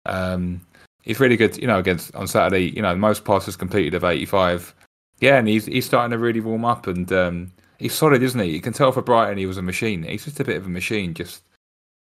[0.05, 0.61] um,
[1.01, 1.57] he's really good.
[1.57, 2.71] You know against on Saturday.
[2.75, 4.73] You know most passes completed of eighty five.
[5.19, 8.51] Yeah, and he's he's starting to really warm up and um, he's solid, isn't he?
[8.51, 10.03] You can tell for Brighton he was a machine.
[10.03, 11.13] He's just a bit of a machine.
[11.13, 11.43] Just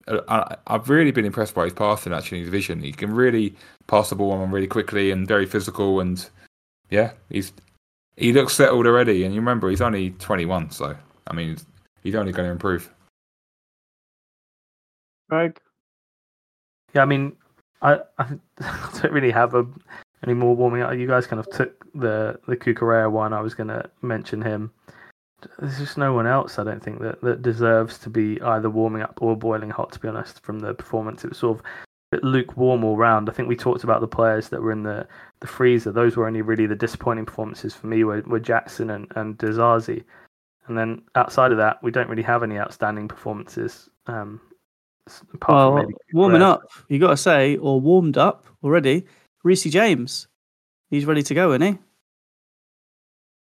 [0.08, 2.40] uh, I, I've really been impressed by his passing actually.
[2.40, 2.82] His vision.
[2.82, 3.54] He can really
[3.86, 6.28] pass the ball on really quickly and very physical and
[6.90, 7.52] yeah, he's
[8.16, 10.94] he looks settled already, and you remember he's only 21, so
[11.26, 11.56] I mean
[12.02, 12.92] he's only going to improve.
[15.30, 15.58] Greg?
[16.92, 17.36] Yeah, I mean,
[17.82, 18.26] I, I
[19.00, 19.64] don't really have a,
[20.24, 20.94] any more warming up.
[20.94, 23.32] You guys kind of took the the Cucurella one.
[23.32, 24.72] I was going to mention him.
[25.58, 29.02] There's just no one else, I don't think, that, that deserves to be either warming
[29.02, 31.24] up or boiling hot, to be honest, from the performance.
[31.24, 33.28] It was sort of a bit lukewarm all round.
[33.28, 35.06] I think we talked about the players that were in the,
[35.40, 35.92] the freezer.
[35.92, 40.04] Those were only really the disappointing performances for me, were, were Jackson and, and Disasi.
[40.66, 43.88] And then outside of that, we don't really have any outstanding performances.
[44.06, 44.40] Um,
[45.34, 49.06] apart Well, warming up, you got to say, or warmed up already.
[49.42, 50.28] Reece James,
[50.90, 51.78] he's ready to go, isn't he?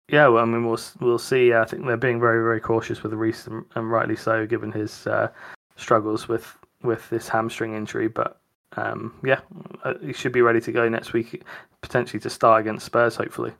[0.08, 1.52] Yeah, well, I mean, we'll we'll see.
[1.52, 5.06] I think they're being very very cautious with Reece, and, and rightly so, given his
[5.06, 5.28] uh,
[5.76, 8.08] struggles with with this hamstring injury.
[8.08, 8.40] But
[8.76, 9.40] um, yeah,
[9.84, 11.42] uh, he should be ready to go next week,
[11.82, 13.52] potentially to start against Spurs, hopefully.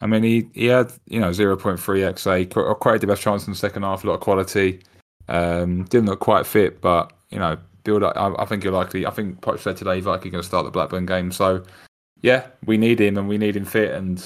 [0.00, 3.22] I mean, he, he had you know zero point three XA, cr- created the best
[3.22, 4.80] chance in the second half, a lot of quality.
[5.28, 8.04] Um, didn't look quite fit, but you know, build.
[8.04, 9.04] I, I think you're likely.
[9.04, 11.32] I think Poch said today he's likely going to start the Blackburn game.
[11.32, 11.64] So
[12.22, 13.92] yeah, we need him and we need him fit.
[13.92, 14.24] And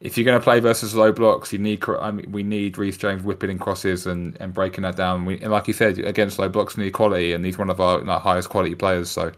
[0.00, 1.82] if you're going to play versus low blocks, you need.
[1.88, 5.24] I mean, we need Reece James whipping in crosses and, and breaking that down.
[5.24, 8.00] We, and like you said, against low blocks, need quality, and he's one of our
[8.00, 9.10] like, highest quality players.
[9.10, 9.32] So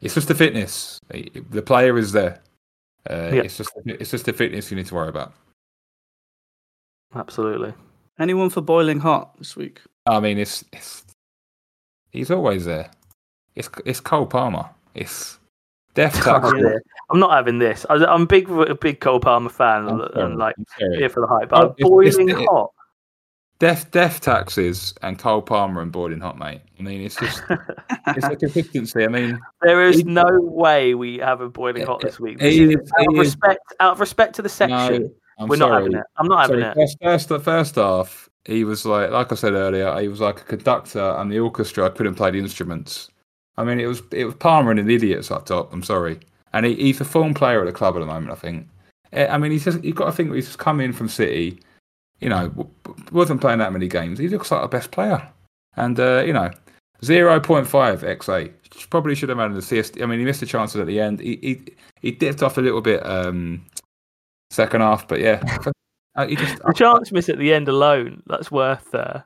[0.00, 1.00] it's just the fitness.
[1.08, 2.40] The player is there.
[3.10, 3.42] Uh, Yeah.
[3.42, 5.32] It's just it's just the fitness you need to worry about.
[7.14, 7.72] Absolutely.
[8.18, 9.80] Anyone for boiling hot this week?
[10.06, 11.04] I mean, it's it's
[12.10, 12.90] he's always there.
[13.54, 14.68] It's it's Cole Palmer.
[14.94, 15.37] It's
[15.94, 16.52] death tax.
[16.56, 16.74] Yeah.
[17.10, 17.84] I'm not having this.
[17.88, 21.26] I, I'm big a big Cole Palmer fan, I'm and, like I'm here for the
[21.26, 21.48] hype.
[21.52, 22.72] Oh, But it's- boiling it's- it- hot.
[23.60, 26.60] Death death taxes and Cole Palmer and boiling hot, mate.
[26.78, 27.42] I mean, it's just
[28.06, 29.02] it's the consistency.
[29.04, 32.38] I mean, There is no way we have a boiling hot this week.
[32.38, 35.10] This is- is- out of he is- respect, out of respect to the section, no,
[35.40, 35.70] I'm we're sorry.
[35.70, 36.04] not having it.
[36.18, 36.74] I'm not having Sorry, it.
[36.76, 40.40] first, first, the first half, he was like, like I said earlier, he was like
[40.40, 43.10] a conductor, and the orchestra couldn't play the instruments.
[43.58, 45.72] I mean, it was it was Palmer and the idiots up top.
[45.72, 46.18] I'm sorry,
[46.52, 48.32] and he, he's a form player at the club at the moment.
[48.32, 48.68] I think.
[49.12, 51.60] Eh, I mean, he's just you've got to think he's just come in from City.
[52.20, 52.70] You know,
[53.12, 54.18] wasn't playing that many games.
[54.18, 55.28] He looks like the best player,
[55.76, 56.50] and uh, you know,
[57.04, 58.52] zero point five XA.
[58.90, 60.00] Probably should have had an assist.
[60.00, 61.20] I mean, he missed the chances at the end.
[61.20, 61.62] He he,
[62.00, 63.64] he dipped off a little bit um,
[64.50, 65.42] second half, but yeah,
[66.18, 68.92] Uh, he just The chance miss at the end alone, that's worth.
[68.92, 69.20] Uh,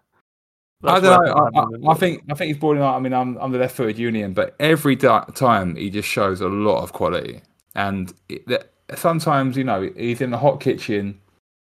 [0.84, 1.32] I don't know.
[1.54, 1.60] I.
[1.60, 2.96] I, I think I think he's out.
[2.96, 6.48] I mean, I'm I'm the left-footed union, but every da- time he just shows a
[6.48, 7.42] lot of quality.
[7.74, 11.20] And it, that- sometimes, you know, he's in the hot kitchen.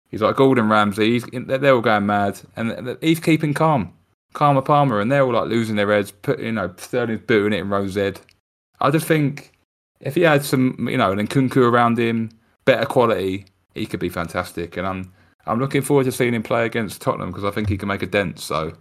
[0.09, 1.11] He's like Gordon Ramsay.
[1.11, 3.93] He's they're they're all going mad, and he's keeping calm.
[4.33, 6.11] Calmer Palmer, and they're all like losing their heads.
[6.11, 7.97] Put you know, Sterling's booting it in Rose.
[7.97, 9.51] I just think
[9.99, 12.31] if he had some, you know, an Nkunku around him,
[12.65, 13.45] better quality,
[13.75, 14.77] he could be fantastic.
[14.77, 15.13] And I'm
[15.45, 18.01] I'm looking forward to seeing him play against Tottenham because I think he can make
[18.01, 18.39] a dent.
[18.39, 18.73] So.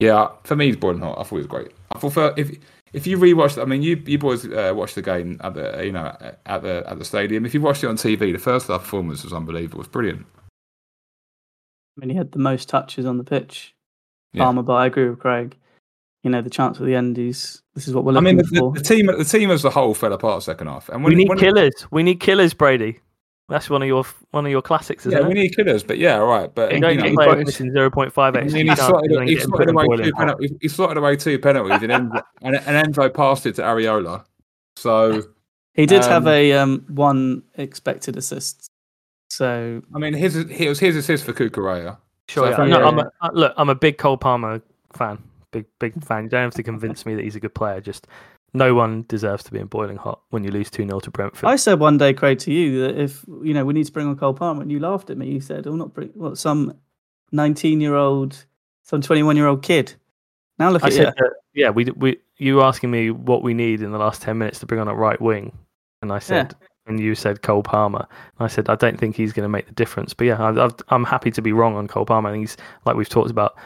[0.00, 1.18] Yeah, for me, he's boiling hot.
[1.18, 1.72] I thought he was great.
[1.92, 2.58] I thought for, if
[2.92, 5.92] if you rewatched, I mean, you you boys uh, watched the game at the you
[5.92, 6.16] know
[6.46, 7.44] at the at the stadium.
[7.44, 9.78] If you watched it on TV, the first half performance was unbelievable.
[9.78, 10.26] It was brilliant.
[11.96, 13.74] I mean, he had the most touches on the pitch.
[14.32, 14.44] Yeah.
[14.44, 15.56] Palmer, but I agree with Craig.
[16.24, 18.36] You know, the chance at the end is this is what we're I looking mean,
[18.38, 18.72] the, for.
[18.72, 20.88] the, the team the team as a whole fell apart second half.
[20.88, 21.86] And when, we need when, killers.
[21.90, 23.00] We need killers, Brady.
[23.48, 26.18] That's one of your one of your classics, isn't Yeah, we need killers, but yeah,
[26.18, 26.52] all right.
[26.52, 28.52] But You you don't know, get he- players missing zero point five I x.
[28.54, 30.52] he slotted, away two penalties.
[30.62, 34.24] He slotted away two penalties, and, Enzo, and, and Enzo passed it to Areola.
[34.76, 35.22] So
[35.74, 38.70] he did have um, a um, one expected assist.
[39.28, 41.98] So I mean, his it was his assist for Cucurella.
[42.28, 42.50] Sure.
[42.54, 42.70] So, yeah.
[42.70, 42.86] No, yeah.
[42.86, 44.62] I'm a, look, I'm a big Cole Palmer
[44.94, 45.18] fan.
[45.50, 46.24] Big big fan.
[46.24, 47.80] You don't have to convince me that he's a good player.
[47.80, 48.06] Just
[48.54, 51.48] no one deserves to be in boiling hot when you lose two 0 to Brentford.
[51.48, 54.06] I said one day, Craig, to you that if you know we need to bring
[54.06, 55.28] on Cole Palmer, and you laughed at me.
[55.30, 56.72] You said, "Oh, not bring what some
[57.32, 58.46] nineteen-year-old,
[58.82, 59.94] some twenty-one-year-old kid."
[60.58, 60.98] Now look I at you.
[60.98, 61.14] said,
[61.52, 64.66] yeah, we we you asking me what we need in the last ten minutes to
[64.66, 65.56] bring on a right wing,
[66.00, 66.54] and I said,
[66.86, 68.06] and you said Cole Palmer.
[68.38, 70.64] And I said I don't think he's going to make the difference, but yeah, I,
[70.64, 72.28] I've, I'm happy to be wrong on Cole Palmer.
[72.28, 73.56] I think he's like we've talked about,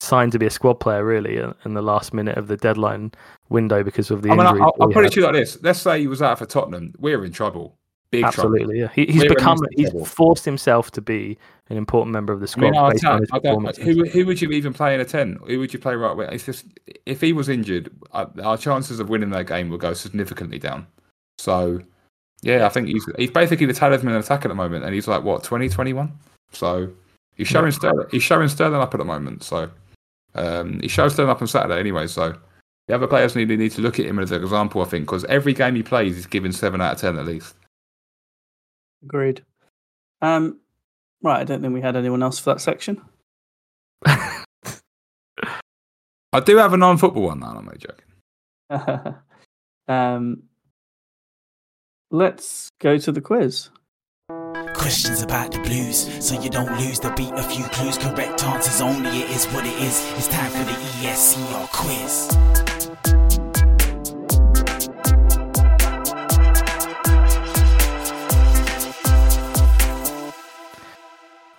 [0.00, 3.12] signed to be a squad player really in, the last minute of the deadline
[3.48, 4.60] window because of the I mean, injury.
[4.60, 6.94] I'll, I'll put it to you like this: Let's say he was out for Tottenham,
[6.98, 7.76] we're in trouble,
[8.10, 8.54] big trouble.
[8.54, 8.88] Absolutely, yeah.
[8.94, 10.06] He, he's We're become he's trouble.
[10.06, 11.36] forced himself to be
[11.68, 14.26] an important member of the I squad mean, based on his I don't, who who
[14.26, 15.38] would you even play in a ten?
[15.46, 16.30] Who would you play right with?
[16.30, 16.66] It's just
[17.06, 20.86] if he was injured, uh, our chances of winning that game would go significantly down.
[21.38, 21.80] So,
[22.42, 25.08] yeah, I think he's he's basically the talisman in attack at the moment, and he's
[25.08, 26.12] like what twenty twenty one.
[26.52, 26.90] So
[27.36, 29.42] he's showing Sterling, he's showing Sterling up at the moment.
[29.42, 29.70] So
[30.38, 32.06] um, he shows Sterling up on Saturday anyway.
[32.06, 32.34] So
[32.86, 35.24] the other players need need to look at him as an example, I think, because
[35.26, 37.54] every game he plays, he's giving seven out of ten at least.
[39.02, 39.44] Agreed.
[40.20, 40.58] Um,
[41.22, 41.40] right.
[41.40, 43.00] I don't think we had anyone else for that section.
[46.32, 47.40] I do have a non-football one.
[47.40, 48.04] though, I'm not joking.
[49.88, 50.42] um,
[52.10, 53.70] let's go to the quiz.
[54.78, 57.32] Questions about the blues, so you don't lose the beat.
[57.32, 59.10] A few clues, correct answers only.
[59.10, 60.10] It is what it is.
[60.16, 60.72] It's time for the
[61.02, 62.38] ESCR quiz.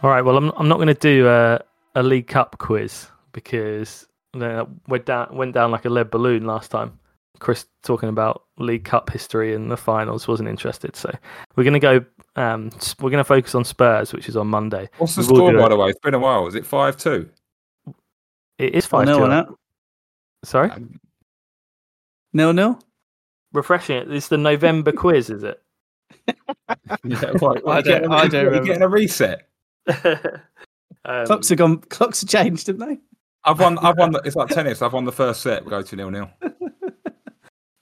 [0.01, 0.21] All right.
[0.21, 1.59] Well, I'm I'm not going to do a
[1.95, 6.97] a League Cup quiz because went down went down like a lead balloon last time.
[7.39, 11.13] Chris talking about League Cup history and the finals wasn't interested, so
[11.55, 12.05] we're going to go.
[12.39, 12.69] Um,
[13.01, 14.89] we're going to focus on Spurs, which is on Monday.
[14.97, 15.89] What's the We will score, by the way?
[15.89, 16.47] It's been a while.
[16.47, 17.29] Is it five two?
[18.57, 19.23] It is five nil two.
[19.25, 19.47] on it.
[20.45, 20.71] Sorry,
[22.31, 22.79] Nil nil.
[23.51, 24.11] refreshing it.
[24.11, 25.61] It's the November quiz, is it?
[27.03, 28.65] Yeah, what, I don't- a- I don't you remember.
[28.67, 29.47] getting a reset.
[31.05, 31.77] um, Clocks have gone.
[31.79, 32.97] Clocks have changed, didn't they?
[33.43, 33.77] I've won.
[33.79, 34.11] I've won.
[34.11, 34.81] The, it's like tennis.
[34.81, 35.63] I've won the first set.
[35.65, 36.29] We go to nil nil.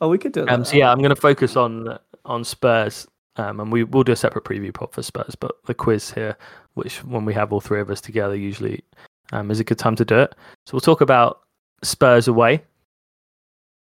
[0.01, 0.49] Oh, we could do it.
[0.49, 0.77] Um, so that.
[0.77, 4.43] yeah, I'm going to focus on on Spurs, um, and we will do a separate
[4.43, 5.35] preview pod for Spurs.
[5.35, 6.37] But the quiz here,
[6.73, 8.83] which when we have all three of us together, usually
[9.31, 10.35] um, is a good time to do it.
[10.65, 11.41] So we'll talk about
[11.83, 12.63] Spurs away.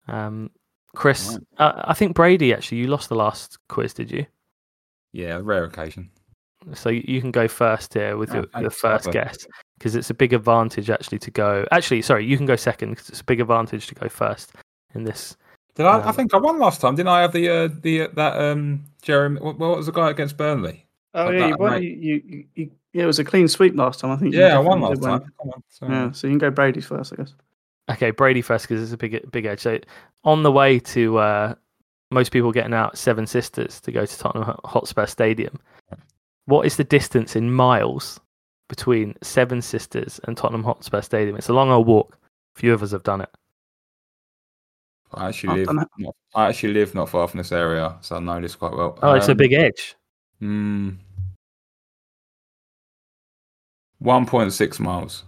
[0.08, 0.50] Um,
[0.94, 1.40] Chris, Right.
[1.58, 4.26] uh, I think Brady actually, you lost the last quiz, did you?
[5.12, 6.10] Yeah, rare occasion.
[6.72, 9.36] So you can go first here with Oh, your, your first guess
[9.78, 11.66] because it's a big advantage actually to go.
[11.72, 14.52] Actually, sorry, you can go second because it's a big advantage to go first
[14.94, 15.36] in this.
[15.74, 16.00] Did I?
[16.00, 16.94] Um, I think I won last time.
[16.94, 19.40] Didn't I have the uh, the uh, that um Jeremy?
[19.40, 20.86] What, what was the guy against Burnley?
[21.14, 21.82] Oh like yeah, you won.
[21.82, 24.10] You, you, you, you, yeah, it was a clean sweep last time.
[24.10, 24.34] I think.
[24.34, 25.32] Yeah, I won last did time.
[25.40, 25.62] Come on.
[25.68, 25.92] sorry.
[25.92, 27.34] Yeah, so you can go Brady first, I guess.
[27.90, 29.60] Okay, Brady first because it's a big big edge.
[29.60, 29.78] So
[30.24, 31.54] on the way to uh,
[32.10, 35.60] most people getting out Seven Sisters to go to Tottenham Hotspur Stadium.
[36.46, 38.20] What is the distance in miles
[38.68, 41.36] between Seven Sisters and Tottenham Hotspur Stadium?
[41.36, 42.18] It's a long old walk.
[42.56, 43.30] Few of us have done it.
[45.18, 45.66] I I actually live.
[45.68, 48.98] don't I actually live not far from this area, so I know this quite well.
[49.02, 49.96] Oh, it's a Um, big edge.
[50.40, 50.90] Hmm.
[53.98, 55.24] One point six miles.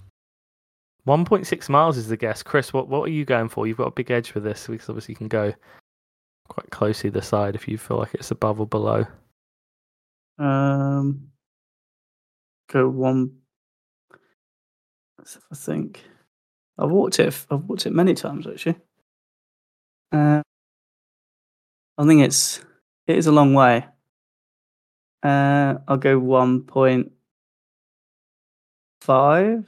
[1.06, 2.42] 1.6 miles is the guess.
[2.42, 3.68] Chris, what, what are you going for?
[3.68, 5.54] You've got a big edge with this because obviously you can go
[6.48, 9.06] quite close either side if you feel like it's above or below.
[10.38, 11.28] Um,
[12.68, 13.36] go one.
[15.18, 16.02] Let's have a think.
[16.76, 17.46] I've walked it.
[17.50, 18.76] I've walked it many times actually.
[20.12, 20.42] Uh,
[21.98, 22.64] I think it's
[23.06, 23.86] it is a long way.
[25.22, 27.12] Uh, I'll go one point
[29.00, 29.64] five.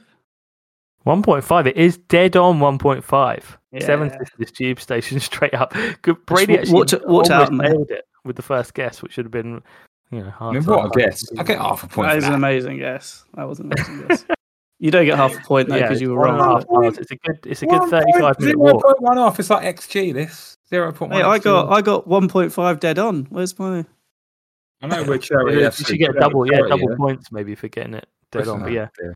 [1.07, 1.65] 1.5.
[1.65, 3.03] It is dead on 1.5.
[3.81, 4.17] Seven Yeah.
[4.19, 5.73] Sisters Tube Station straight up.
[6.01, 6.23] Good.
[6.25, 7.71] Brady actually walked it- walked out, almost mate.
[7.71, 9.61] nailed it with the first guess, which should have been,
[10.11, 10.53] you know, I hard.
[10.55, 11.25] mean, to- what a guess!
[11.37, 12.07] I get half a point.
[12.09, 13.23] That For is an amazing guess.
[13.35, 14.25] That was an amazing guess.
[14.79, 16.55] You don't get half a point though because it's you were one and a wrong.
[16.61, 16.97] half miles.
[16.97, 17.37] It's a good.
[17.45, 18.83] It's a good One 35 point- minute walk.
[18.83, 19.39] point one off.
[19.39, 20.13] It's like XG.
[20.13, 21.21] This zero point one.
[21.21, 23.25] Hey, I got I got one point five dead on.
[23.29, 23.85] Where's my?
[24.81, 25.59] I know we're charity.
[25.59, 28.61] You should get we're double, yeah, charity, double points maybe for getting it dead on.
[28.61, 29.11] But yeah, Yeah.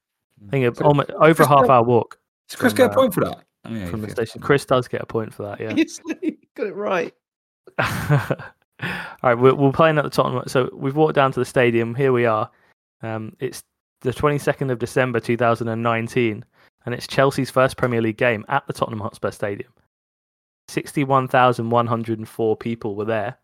[0.45, 2.91] I think it So- almost over a half hour walk Does Chris From, get a
[2.91, 3.37] uh, point for that?
[3.69, 4.39] Yeah, from the station.
[4.39, 5.61] gets- Chris does get a point for that.
[5.61, 5.71] Yeah.
[6.55, 7.13] Got it right.
[7.79, 8.87] All
[9.23, 10.43] right, we're, we're playing at the Tottenham.
[10.47, 11.95] So we've walked down to the stadium.
[11.95, 12.49] Here we are.
[13.01, 13.63] Um, it's
[14.03, 16.45] the 22nd of December 2019,
[16.85, 19.71] and it's Chelsea's first Premier League game at the Tottenham Hotspur Stadium.
[20.67, 23.37] 61,104 people were there.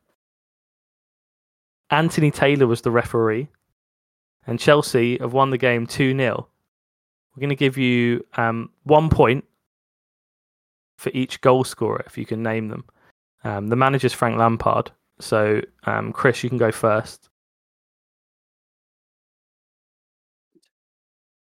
[1.90, 3.48] Anthony Taylor was the referee,
[4.46, 6.48] and Chelsea have won the game 2 0.
[7.36, 9.46] We're going to give you um, one point
[10.98, 12.84] for each goal scorer, if you can name them.
[13.44, 14.92] Um, the manager's Frank Lampard.
[15.20, 17.29] So, um, Chris, you can go first.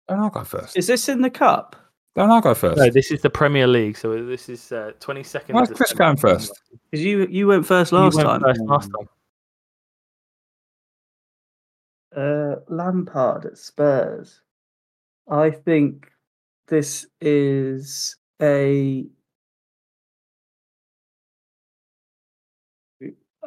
[0.08, 0.76] Don't I go first?
[0.76, 1.76] Is this in the cup?
[2.16, 2.78] Don't I go first?
[2.78, 3.96] No, this is the Premier League.
[3.96, 5.52] So this is uh, 22nd.
[5.54, 6.52] Why is Chris going first?
[6.90, 8.40] Because you you went first You last went time.
[8.40, 9.08] first last time.
[12.16, 14.40] Uh, Lampard at Spurs.
[15.30, 16.10] I think
[16.68, 19.04] this is a.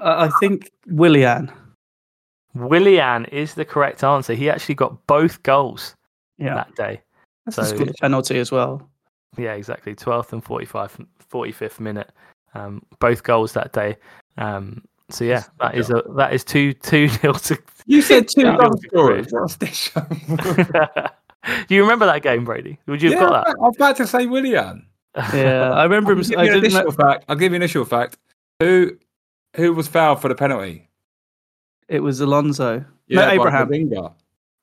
[0.04, 1.52] I think Willian.
[2.54, 4.34] Willian is the correct answer.
[4.34, 5.96] He actually got both goals
[6.42, 7.02] Yeah, that day.
[7.46, 8.90] that's so- a good penalty as well.
[9.38, 9.96] Yeah, exactly.
[9.96, 10.98] 12th and 45,
[11.32, 12.12] 45th minute.
[12.54, 13.96] Um, both goals that day.
[14.38, 17.58] Um, so yeah, that is a that is two two nil to.
[17.86, 18.58] You said two Yeah.
[18.58, 19.28] goal scorers.
[19.32, 19.90] What's this?
[21.68, 22.78] Do you remember that game, Brady?
[22.88, 24.86] Would you have yeah, got I was about to say Willian.
[25.34, 26.20] Yeah, I remember him.
[26.20, 26.72] I'll give I you an didn't.
[26.76, 27.26] initial fact.
[27.28, 28.18] I'll give you an initial fact.
[28.60, 28.98] Who
[29.56, 30.90] who was fouled for the penalty?
[31.88, 32.86] It was Alonso.
[33.08, 33.72] Yeah, by Abraham.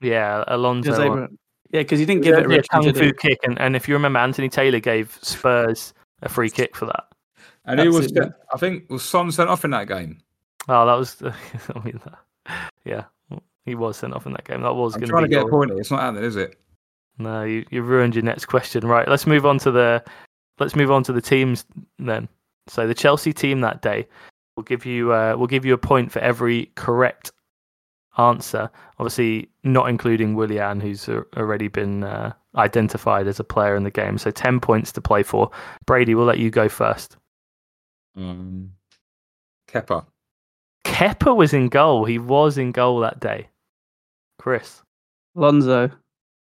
[0.00, 0.92] Yeah, Alonso.
[1.02, 1.38] Abraham.
[1.70, 3.12] Yeah, because he didn't give Yeah, it a yeah, kung fu he?
[3.12, 5.92] kick, and, and if you remember, Anthony Taylor gave Spurs
[6.22, 7.04] a free kick for that.
[7.66, 8.06] And he was?
[8.06, 8.32] Absolutely.
[8.52, 10.18] I think was Son sent off in that game.
[10.68, 11.22] Oh, that was.
[11.22, 12.18] I mean, that,
[12.84, 13.04] yeah,
[13.64, 14.62] he was sent off in that game.
[14.62, 15.34] That was I'm going trying to to be.
[15.34, 15.70] get a point.
[15.72, 16.58] It's not happening, is it?
[17.18, 18.86] No, you, you ruined your next question.
[18.86, 20.02] Right, let's move on to the
[20.58, 21.66] let's move on to the teams
[21.98, 22.28] then.
[22.68, 24.06] So the Chelsea team that day
[24.56, 27.32] will give you uh, will give you a point for every correct
[28.18, 28.70] answer.
[28.98, 33.90] Obviously, not including Willian, who's uh, already been uh, identified as a player in the
[33.90, 34.18] game.
[34.18, 35.50] So ten points to play for.
[35.86, 37.16] Brady, we'll let you go first.
[38.16, 38.72] Um,
[39.68, 40.06] Kepa.
[40.84, 42.04] Kepper was in goal.
[42.04, 43.48] He was in goal that day.
[44.38, 44.82] Chris.
[45.36, 45.90] Alonso.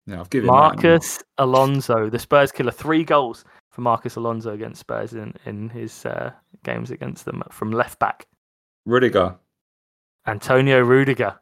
[0.06, 0.52] Yeah, I've given that.
[0.52, 6.06] Marcus Alonso, the Spurs killer, three goals for Marcus Alonso against Spurs in, in his
[6.06, 6.30] uh,
[6.62, 8.26] games against them from left back.
[8.86, 9.36] Rudiger.
[10.26, 11.38] Antonio Rudiger.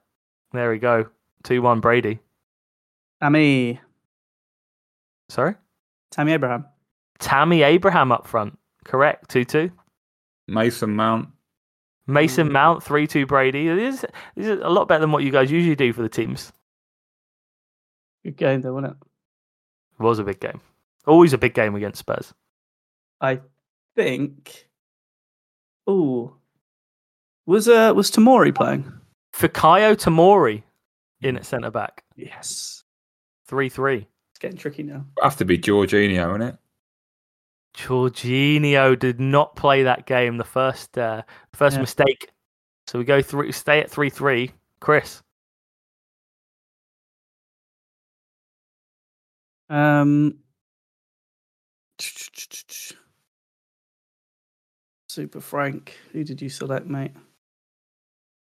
[0.54, 1.06] There we go.
[1.42, 2.20] 2 1 Brady.
[3.20, 3.80] Tammy.
[5.28, 5.56] Sorry?
[6.12, 6.66] Tammy Abraham.
[7.18, 8.56] Tammy Abraham up front.
[8.84, 9.28] Correct.
[9.30, 9.70] 2 2.
[10.46, 11.28] Mason Mount.
[12.06, 12.52] Mason.
[12.52, 13.66] Mount, 3 2 Brady.
[13.66, 14.04] This
[14.36, 16.52] is, is a lot better than what you guys usually do for the teams.
[18.24, 19.08] Good game though, wasn't it?
[19.98, 20.60] It was a big game.
[21.04, 22.32] Always a big game against Spurs.
[23.20, 23.40] I
[23.96, 24.68] think.
[25.90, 26.36] Ooh.
[27.44, 28.90] Was uh was Tomori playing?
[29.36, 30.62] Fikayo Tomori
[31.20, 32.04] in at centre back.
[32.16, 32.84] Yes.
[33.46, 33.96] 3 3.
[33.96, 35.04] It's getting tricky now.
[35.22, 36.56] Have to be Jorginho, isn't it?
[37.76, 40.36] Jorginho did not play that game.
[40.36, 41.22] The first uh,
[41.52, 41.80] first Yeah.
[41.80, 42.30] mistake.
[42.86, 43.50] So we go through.
[43.52, 44.52] Stay at three three.
[44.80, 45.22] Chris.
[49.68, 50.38] Um.
[55.08, 55.96] Super Frank.
[56.12, 57.12] Who did you select, mate?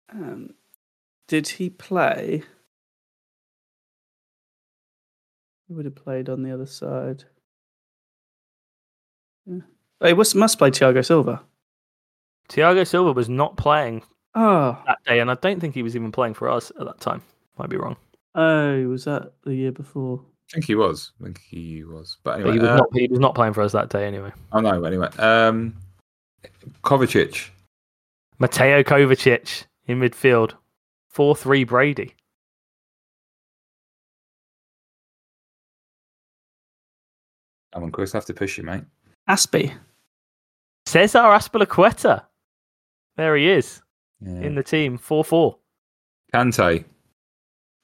[0.10, 0.54] Um,
[1.28, 2.44] did he play?
[5.68, 7.26] He would have played on the other side?
[9.46, 9.60] Yeah.
[10.02, 11.42] Oh, he must, must play Thiago Silva.
[12.50, 14.04] Thiago Silva was not playing
[14.36, 17.00] Oh, that day, and I don't think he was even playing for us at that
[17.00, 17.24] time.
[17.58, 17.96] Might be wrong.
[18.36, 20.22] oh, was that the year before?
[20.52, 21.12] I think he was.
[21.20, 22.18] I think he was.
[22.24, 22.88] But But anyway, he was uh, not.
[22.94, 24.32] He was not playing for us that day anyway.
[24.52, 24.84] I know.
[24.84, 25.76] Anyway, um,
[26.84, 27.50] Kovacic.
[28.38, 30.54] Mateo Kovacic in midfield.
[31.18, 32.14] Four three Brady.
[37.74, 38.14] Come on, Chris.
[38.14, 38.84] I have to push you, mate.
[39.30, 39.76] Azpi.
[40.86, 42.24] Cesar Azpilicueta.
[43.18, 43.82] There he is
[44.22, 44.42] Yeah.
[44.42, 44.98] in the team.
[44.98, 45.58] Four four.
[46.34, 46.86] Kante.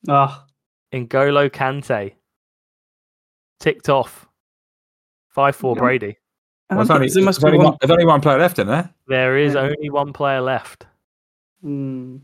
[0.07, 0.45] Ah,
[0.91, 2.13] N'Golo Kante.
[3.59, 4.27] Ticked off.
[5.29, 5.79] 5 4 Yeah.
[5.79, 6.17] Brady.
[6.69, 7.65] Well, there's, only, there must there's be only one.
[7.73, 8.93] one, there's only one player left in there.
[9.07, 9.61] There is Yeah.
[9.61, 10.85] only one player left.
[11.61, 12.17] Hmm.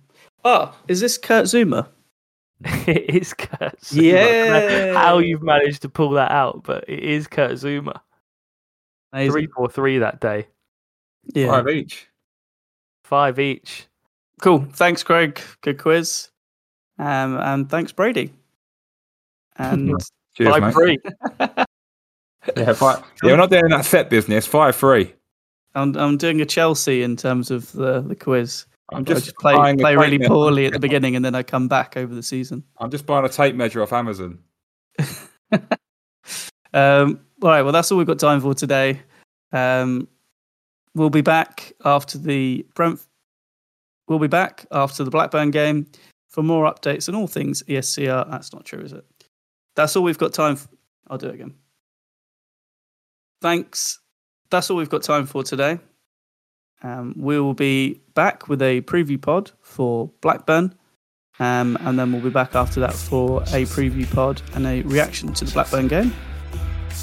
[0.44, 1.88] Oh, is this Kurt Zouma?
[2.88, 4.94] it is Kurt Zouma.
[4.94, 8.00] I How you've managed to pull that out, but it is Kurt Zouma.
[9.14, 9.32] Amazing.
[9.32, 10.48] 3 4 3 that day.
[11.34, 11.48] Yeah.
[11.52, 12.08] Five each.
[13.04, 13.88] Five each.
[14.42, 14.66] Cool.
[14.74, 15.40] Thanks, Craig.
[15.62, 16.30] Good quiz.
[16.98, 18.34] Um, and thanks, Brady.
[19.58, 19.94] And
[20.36, 21.00] Cheers, 5 mate.
[21.38, 21.66] 3.
[22.56, 23.04] Yeah, five.
[23.22, 24.48] yeah, we're not doing that set business.
[24.48, 25.14] Five three.
[25.76, 28.66] I'm, I'm doing a Chelsea in terms of the, the quiz.
[28.92, 30.30] I'm just play play really measure.
[30.30, 32.64] poorly at the beginning, and then I come back over the season.
[32.80, 34.40] I'm just buying a tape measure off Amazon.
[36.74, 37.62] Um, all right.
[37.62, 39.02] Well, that's all we've got time for today.
[39.52, 40.08] Um,
[40.96, 43.00] we'll be back after the Brent.
[44.08, 45.88] We'll be back after the Blackburn game
[46.30, 48.30] for more updates on all things ESCR.
[48.30, 49.06] That's not true, is it?
[49.76, 50.56] That's all we've got time.
[50.56, 50.68] For.
[51.08, 51.56] I'll do it again.
[53.42, 54.00] Thanks.
[54.50, 55.80] That's all we've got time for today.
[56.82, 60.76] Um, we will be back with a preview pod for Blackburn.
[61.40, 65.34] Um, and then we'll be back after that for a preview pod and a reaction
[65.34, 66.14] to the Blackburn game.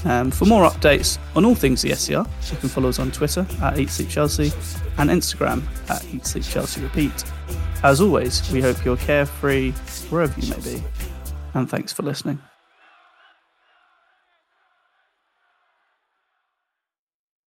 [0.04, 3.78] Um, for more updates on all things ESCR, you can follow us on Twitter at
[3.78, 4.52] Eat Sleep Chelsea
[4.98, 7.24] and Instagram at Eat Sleep Chelsea Repeat.
[7.82, 9.72] As always, we hope you're carefree
[10.10, 10.82] wherever you may be,
[11.54, 12.38] and thanks for listening.